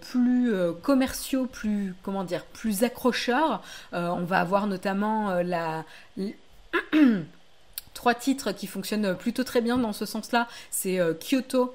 [0.00, 0.52] plus
[0.82, 3.62] commerciaux, plus comment dire, plus accrocheurs.
[3.92, 5.84] on va avoir notamment la
[7.94, 10.48] trois titres qui fonctionnent plutôt très bien dans ce sens-là.
[10.72, 11.72] C'est Kyoto.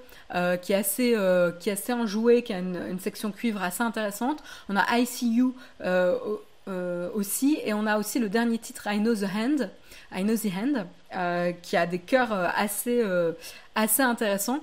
[0.62, 1.16] qui, est assez,
[1.62, 4.44] qui est assez enjoué, qui a une, section cuivre assez intéressante.
[4.68, 5.54] On a ICU
[7.14, 7.60] aussi.
[7.64, 9.70] Et on a aussi le dernier titre, I Know the Hand,
[10.12, 12.48] I Hand, euh, qui a des chœurs euh,
[13.76, 14.60] assez, intéressants.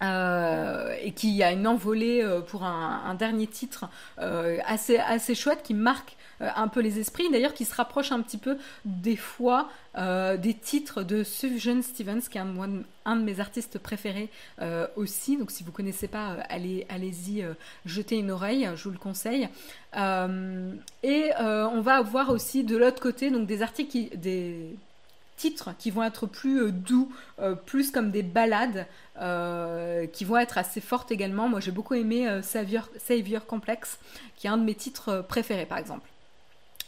[0.00, 3.88] et qui a une envolée pour un, un dernier titre
[4.18, 8.38] assez, assez chouette qui marque un peu les esprits, d'ailleurs qui se rapproche un petit
[8.38, 12.42] peu des fois euh, des titres de Sufjan Stevens, qui est
[13.04, 14.28] un, de mes artistes préférés
[14.60, 15.36] euh, aussi.
[15.36, 17.44] Donc si vous ne connaissez pas, euh, allez, allez-y
[17.84, 19.48] jeter une oreille, je vous le conseille.
[19.94, 24.76] et on va avoir aussi de l'autre côté donc des articles, des
[25.36, 27.12] titres qui vont être plus doux,
[27.64, 28.86] plus comme des ballades,
[30.12, 31.48] qui vont être assez fortes également.
[31.48, 33.98] Moi j'ai beaucoup aimé Savior, Savior Complex,
[34.36, 36.08] qui est un de mes titres préférés par exemple.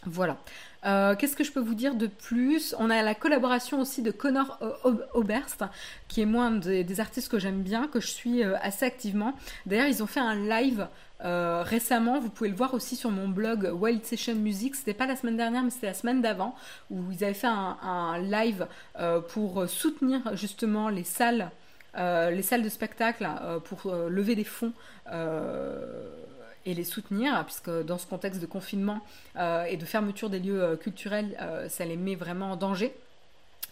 [0.07, 0.39] Voilà.
[0.87, 2.75] Euh, qu'est-ce que je peux vous dire de plus?
[2.79, 4.59] On a la collaboration aussi de Connor
[5.13, 5.65] Oberst,
[6.09, 9.35] qui est moi un des, artistes que j'aime bien, que je suis euh, assez activement.
[9.67, 10.89] D'ailleurs, ils ont fait un live
[11.23, 14.75] euh, récemment, vous pouvez le voir aussi sur mon blog Wild Session Music.
[14.75, 16.55] C'était pas la semaine dernière, mais c'était la semaine d'avant,
[16.91, 18.67] où ils avaient fait un, live
[19.29, 21.51] pour soutenir justement les salles,
[21.95, 23.29] les salles de spectacle,
[23.65, 24.73] pour lever des fonds
[26.67, 29.01] et les soutenir, puisque dans ce contexte de confinement
[29.37, 32.95] euh, et de fermeture des lieux euh, culturels, euh, ça les met vraiment en danger.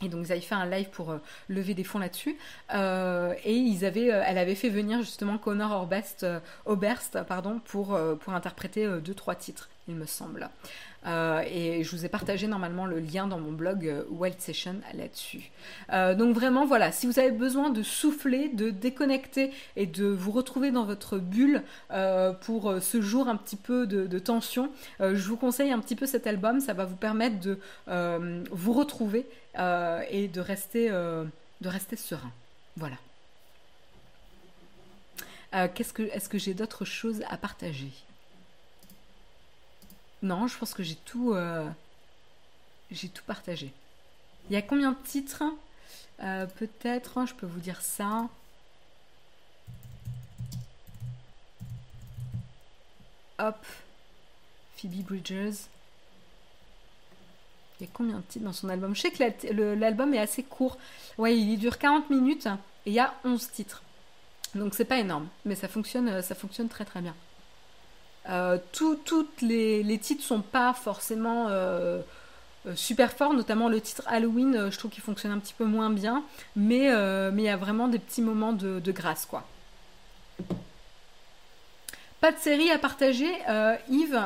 [0.01, 1.13] Et donc ils avaient fait un live pour
[1.49, 2.37] lever des fonds là-dessus.
[2.73, 6.25] et ils avaient, elle avait fait venir justement Connor Oberst,
[6.67, 10.51] Oberst pardon, pour, pour interpréter deux, trois titres, il me semble.
[11.07, 14.77] Euh, et je vous ai partagé normalement le lien dans mon blog euh, Wild Session
[14.95, 15.51] là-dessus.
[15.93, 20.33] Euh, donc vraiment, voilà, si vous avez besoin de souffler, de déconnecter et de vous
[20.33, 21.63] retrouver dans votre bulle
[22.41, 24.71] pour ce jour un petit peu de, tension,
[25.01, 26.61] je vous conseille un petit peu cet album.
[26.61, 27.59] Ça va vous permettre de
[28.51, 29.27] vous retrouver
[29.57, 32.33] et de rester, de rester serein.
[32.77, 32.97] Voilà.
[35.75, 37.91] Qu'est-ce que, est-ce que j'ai d'autres choses à partager?
[40.23, 41.69] Non, je pense que j'ai tout, euh,
[42.91, 43.73] tout partagé.
[44.51, 45.45] Il y a combien de titres?
[46.23, 48.29] Euh, Peut-être, je peux vous dire ça.
[53.39, 53.65] Hop,
[54.77, 55.53] Phoebe Bridgers.
[57.79, 58.97] Il y a combien de titres dans son album?
[58.97, 60.79] Je sais que l'album est assez court.
[61.17, 62.47] Ouais, il dure 40 minutes
[62.87, 63.83] et il y a 11 titres.
[64.57, 67.15] Donc c'est pas énorme, mais ça fonctionne, ça fonctionne très très bien.
[68.29, 68.99] Euh, tous
[69.41, 72.01] les, les, titres sont pas forcément euh,
[72.67, 75.89] euh, super forts, notamment le titre Halloween, je trouve qu'il fonctionne un petit peu moins
[75.89, 76.25] bien,
[76.55, 79.47] mais il y a vraiment des petits moments de, grâce, quoi.
[82.21, 83.31] Pas de série à partager.
[83.89, 84.21] Yves,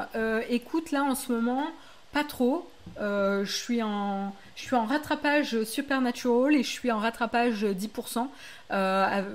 [0.48, 1.66] écoute, là en ce moment,
[2.12, 2.68] pas trop.
[2.98, 8.28] je, suis en, je suis en rattrapage Supernatural et je suis en rattrapage 10%,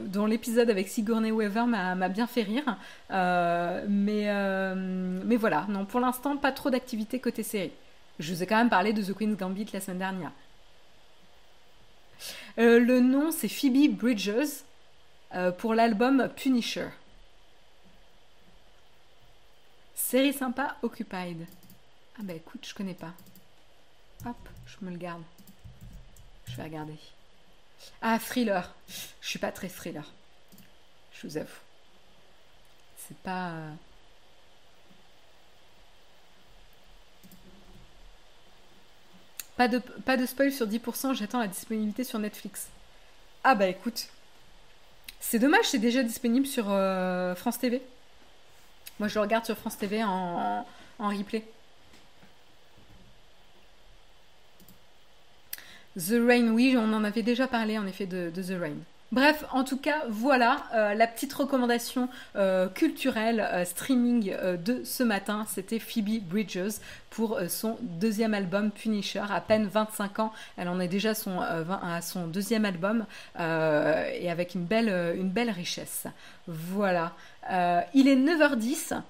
[0.06, 2.78] dont l'épisode avec Sigourney Weaver m'a bien fait rire.
[3.10, 7.72] mais, mais voilà, non, pour l'instant, pas trop d'activité côté série.
[8.20, 10.32] Je vous ai quand même parlé de The Queen's Gambit la semaine dernière.
[12.58, 14.64] le nom, c'est Phoebe Bridges
[15.58, 16.90] pour l'album Punisher.
[19.96, 21.46] Série sympa, Occupied.
[22.20, 23.14] Ah bah écoute, je connais pas.
[24.26, 25.24] Hop, je me le garde.
[26.48, 26.98] Je vais regarder.
[28.02, 28.74] Ah, thriller.
[29.22, 30.12] Je suis pas très thriller.
[31.12, 31.50] Je vous avoue.
[32.98, 33.50] C'est pas.
[33.52, 33.74] Euh,
[39.56, 42.68] pas de, pas de spoil sur 10%, j'attends la disponibilité sur Netflix.
[43.44, 44.08] Ah bah écoute.
[45.20, 47.82] C'est dommage, c'est déjà disponible sur euh, France TV.
[49.00, 50.66] Moi, je le regarde sur France TV en,
[51.00, 51.44] en replay.
[55.98, 58.76] The Rain, oui, on en avait déjà parlé en effet de, The Rain.
[59.12, 65.02] Bref, en tout cas, voilà euh, la petite recommandation euh, culturelle euh, streaming de ce
[65.02, 65.46] matin.
[65.48, 66.76] C'était Phoebe Bridges
[67.10, 69.24] pour son deuxième album Punisher.
[69.32, 73.06] À peine 25 ans, elle en est déjà à son deuxième album
[73.40, 76.06] et avec une belle, une belle richesse.
[76.48, 77.14] Voilà.
[77.96, 79.02] il est 9h10.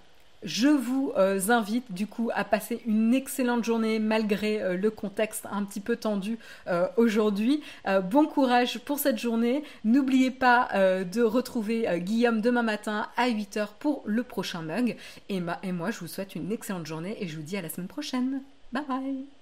[0.43, 5.47] Je vous euh, invite du coup à passer une excellente journée malgré euh, le contexte
[5.51, 6.37] un petit peu tendu
[6.67, 7.61] euh, aujourd'hui.
[8.03, 9.63] bon courage pour cette journée.
[9.83, 14.95] N'oubliez pas de retrouver Guillaume demain matin à 8h pour le prochain mug.
[15.29, 17.69] Et, et moi, je vous souhaite une excellente journée et je vous dis à la
[17.69, 18.41] semaine prochaine.
[18.71, 19.36] Bye bye